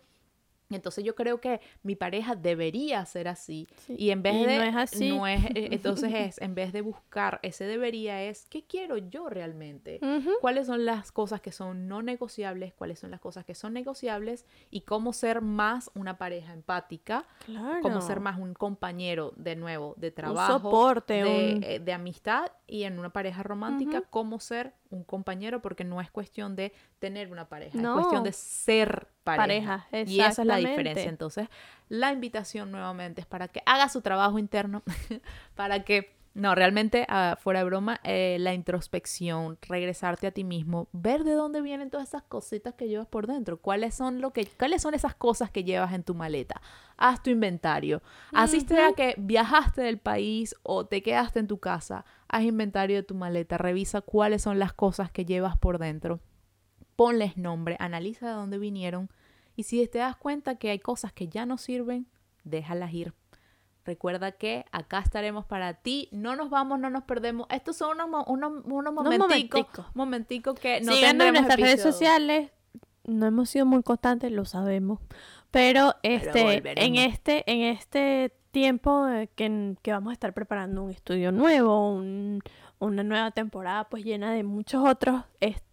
Entonces 0.71 1.05
yo 1.05 1.15
creo 1.15 1.41
que 1.41 1.61
mi 1.83 1.95
pareja 1.95 2.35
debería 2.35 3.05
ser 3.07 3.29
así. 3.29 3.69
Sí, 3.87 3.95
Y 3.99 4.11
en 4.11 4.23
vez 4.23 4.35
y 4.35 4.47
de... 4.47 4.57
no 4.59 4.63
es 4.65 4.77
así. 4.77 5.09
no 5.11 5.27
es- 5.27 5.45
eh, 5.55 5.69
entonces 5.73 6.13
es, 6.15 6.41
en 6.41 6.55
vez 6.55 6.73
de 6.73 6.81
buscar 6.81 7.39
ese 7.43 7.65
debería 7.65 8.23
es, 8.23 8.47
¿qué 8.47 8.65
quiero 8.65 8.97
yo 8.97 9.29
realmente? 9.29 10.01
Cuáles 10.41 10.67
son 10.67 10.85
las 10.85 11.13
cosas 11.13 11.41
que 11.41 11.53
son 11.53 11.87
no 11.87 12.03
negociables, 12.03 12.73
cuáles 12.75 12.99
son 12.99 13.11
las 13.11 13.21
cosas 13.21 13.45
que 13.45 13.55
son 13.55 13.73
negociables 13.75 14.45
y 14.71 14.81
cómo 14.83 15.13
ser 15.13 15.41
más 15.43 15.91
una 15.95 16.17
pareja 16.19 16.53
empática, 16.53 17.25
Claro. 17.45 17.81
cómo 17.83 18.01
ser 18.01 18.21
más 18.21 18.39
un 18.39 18.55
compañero 18.55 19.33
de 19.37 19.57
nuevo 19.57 19.95
de 19.99 20.11
trabajo, 20.11 20.55
un 20.57 20.63
soporte, 20.63 21.15
de, 21.25 21.55
un... 21.57 21.63
eh, 21.63 21.79
de 21.81 21.93
amistad 21.93 22.51
y 22.67 22.85
en 22.85 22.99
una 22.99 23.11
pareja 23.11 23.43
romántica, 23.43 24.03
cómo 24.11 24.41
ser 24.41 24.73
un 24.95 25.05
compañero, 25.05 25.61
porque 25.61 25.85
no 25.85 26.01
es 26.01 26.11
cuestión 26.11 26.57
de 26.57 26.73
tener 26.99 27.31
una 27.31 27.49
pareja, 27.49 27.77
No. 27.79 27.91
es 27.91 28.03
cuestión 28.07 28.25
de 28.25 28.33
ser 28.33 29.09
pareja. 29.25 29.87
Pareja, 29.91 30.11
y 30.11 30.21
esa 30.21 30.43
es 30.43 30.49
la 30.49 30.57
diferencia. 30.57 31.09
Entonces, 31.09 31.49
la 31.89 32.13
invitación 32.13 32.71
nuevamente 32.71 33.21
es 33.21 33.27
para 33.27 33.49
que 33.49 33.63
haga 33.67 33.89
su 33.89 34.01
trabajo 34.01 34.39
interno, 34.39 34.83
para 35.55 35.85
que, 35.85 36.14
no, 36.35 36.55
realmente, 36.55 37.07
ah, 37.09 37.39
fuera 37.41 37.61
de 37.61 37.65
broma, 37.65 38.01
eh, 38.05 38.37
la 38.41 38.55
introspección, 38.55 39.59
regresarte 39.63 40.27
a 40.27 40.33
ti 40.33 40.45
mismo, 40.45 40.89
ver 40.93 41.25
de 41.25 41.33
dónde 41.33 41.63
vienen 41.63 41.91
todas 41.91 42.09
esas 42.09 42.23
cositas 42.23 42.75
que 42.75 42.89
llevas 42.89 43.07
por 43.07 43.27
dentro, 43.27 43.59
cuáles 43.59 43.95
son, 43.95 44.21
lo 44.21 44.33
que, 44.33 44.47
cuáles 44.47 44.83
son 44.83 44.95
esas 44.95 45.15
cosas 45.15 45.51
que 45.51 45.65
llevas 45.65 45.93
en 45.93 46.03
tu 46.03 46.15
maleta. 46.15 46.61
Haz 46.97 47.23
tu 47.23 47.31
inventario. 47.31 48.03
Así 48.33 48.61
sea 48.61 48.93
que 48.93 49.15
viajaste 49.17 49.83
del 49.83 49.99
país 49.99 50.55
o 50.63 50.87
te 50.87 51.03
quedaste 51.03 51.39
en 51.39 51.47
tu 51.47 51.59
casa, 51.59 52.05
haz 52.29 52.43
inventario 52.43 52.97
de 52.97 53.03
tu 53.03 53.15
maleta, 53.15 53.57
revisa 53.57 54.01
cuáles 54.01 54.43
son 54.43 54.59
las 54.59 54.73
cosas 54.73 55.11
que 55.11 55.25
llevas 55.25 55.57
por 55.57 55.79
dentro 55.79 56.21
ponles 56.97 57.37
nombre, 57.37 57.77
analiza 57.81 58.29
de 58.29 58.33
dónde 58.35 58.59
vinieron 58.59 59.11
y 59.57 59.65
si 59.65 59.87
te 59.87 59.99
das 59.99 60.17
cuenta 60.17 60.57
que 60.57 60.71
hay 60.71 60.79
cosas 60.79 61.13
que 61.13 61.29
ya 61.29 61.47
no 61.47 61.59
sirven, 61.59 62.07
déjalas 62.45 62.93
ir. 62.93 63.15
Recuerda 63.85 64.33
que 64.33 64.65
acá 64.73 65.01
estaremos 65.01 65.45
para 65.45 65.75
ti, 65.75 66.09
no 66.13 66.37
nos 66.37 66.49
vamos, 66.51 66.79
no 66.79 66.89
nos 66.91 67.05
perdemos. 67.05 67.47
Estos 67.51 67.77
son 67.77 68.01
unos, 68.01 68.25
unos, 68.29 68.65
unos 68.65 68.95
momenticos, 68.95 69.61
momenticos 69.95 70.59
que 70.59 70.81
no 70.81 70.93
en 71.11 71.19
nuestras 71.33 71.61
redes 71.61 71.81
sociales. 71.93 72.51
No 73.07 73.27
hemos 73.27 73.51
sido 73.51 73.67
muy 73.67 73.83
constantes, 73.83 74.33
lo 74.33 74.45
sabemos. 74.47 75.01
Pero 75.51 75.95
este, 76.03 76.63
en 76.87 76.97
este, 76.97 77.45
en 77.53 77.61
este 77.77 78.33
tiempo 78.51 79.07
eh, 79.09 79.29
que, 79.35 79.75
que 79.83 79.93
vamos 79.93 80.11
a 80.11 80.15
estar 80.15 80.33
preparando 80.33 80.83
un 80.83 80.91
estudio 80.91 81.31
nuevo, 81.31 81.93
un- 81.95 82.41
una 82.81 83.03
nueva 83.05 83.31
temporada, 83.31 83.85
pues 83.89 84.05
llena 84.05 84.33
de 84.33 84.43
muchos 84.43 84.87
otros 84.87 85.23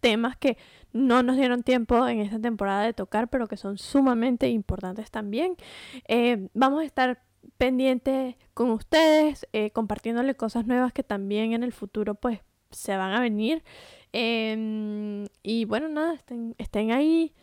temas 0.00 0.36
que 0.36 0.56
no 0.92 1.22
nos 1.22 1.36
dieron 1.36 1.62
tiempo 1.62 2.06
en 2.06 2.20
esta 2.20 2.38
temporada 2.38 2.82
de 2.84 2.92
tocar, 2.92 3.28
pero 3.28 3.48
que 3.48 3.56
son 3.56 3.76
sumamente 3.76 4.48
importantes 4.48 5.10
también. 5.10 5.56
Eh, 6.08 6.48
vamos 6.54 6.80
a 6.82 6.84
estar 6.84 7.20
pendientes 7.58 8.36
con 8.54 8.70
ustedes, 8.70 9.46
eh, 9.52 9.70
compartiéndole 9.70 10.34
cosas 10.34 10.66
nuevas 10.66 10.92
que 10.92 11.02
también 11.02 11.52
en 11.52 11.62
el 11.62 11.72
futuro, 11.72 12.14
pues, 12.14 12.40
se 12.70 12.96
van 12.96 13.12
a 13.12 13.20
venir. 13.20 13.62
Em, 14.12 15.26
y 15.42 15.64
bueno, 15.64 15.88
nada, 15.88 16.14
estén, 16.14 16.54
estén 16.58 16.92
ahí 16.92 17.34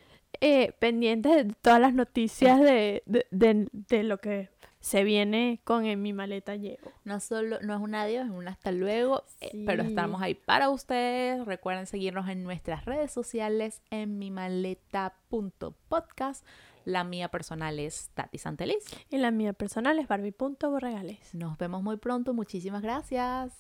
eh, 0.42 0.74
pendientes 0.80 1.36
de 1.48 1.54
todas 1.62 1.80
las 1.82 1.94
noticias 1.94 2.60
de, 2.60 3.04
de, 3.06 3.26
de- 3.32 3.68
de 3.72 4.04
lo 4.04 4.20
que 4.20 4.50
se 4.80 5.04
viene 5.04 5.60
con 5.66 5.86
En 5.86 6.02
mi 6.02 6.14
maleta 6.14 6.56
llevo. 6.56 6.92
No 7.04 7.20
solo, 7.20 7.58
no 7.62 7.74
es 7.76 7.82
un 7.82 7.96
adiós, 7.96 8.26
es 8.28 8.32
un 8.32 8.48
hasta 8.48 8.72
luego, 8.72 9.24
eh, 9.42 9.64
pero 9.66 9.84
Sí. 9.84 9.90
estamos 9.90 10.22
ahí 10.22 10.36
para 10.36 10.70
ustedes. 10.70 11.46
Recuerden 11.46 11.86
seguirnos 11.86 12.30
en 12.30 12.44
nuestras 12.44 12.86
redes 12.86 13.12
sociales 13.12 13.82
en 13.90 14.18
mi 14.20 14.32
maleta.podcast. 14.32 16.46
La 16.90 17.04
mía 17.04 17.30
personal 17.30 17.78
es 17.78 18.10
Tati 18.16 18.40
Santeliz. 18.40 18.84
Y 19.12 19.18
la 19.20 19.30
mía 19.30 19.54
personal 19.54 20.00
es 20.00 20.08
Barbie.borregales. 20.08 21.36
Nos 21.36 21.56
vemos 21.60 21.84
muy 21.84 21.98
pronto. 21.98 22.34
Muchísimas 22.34 22.82
gracias. 22.82 23.54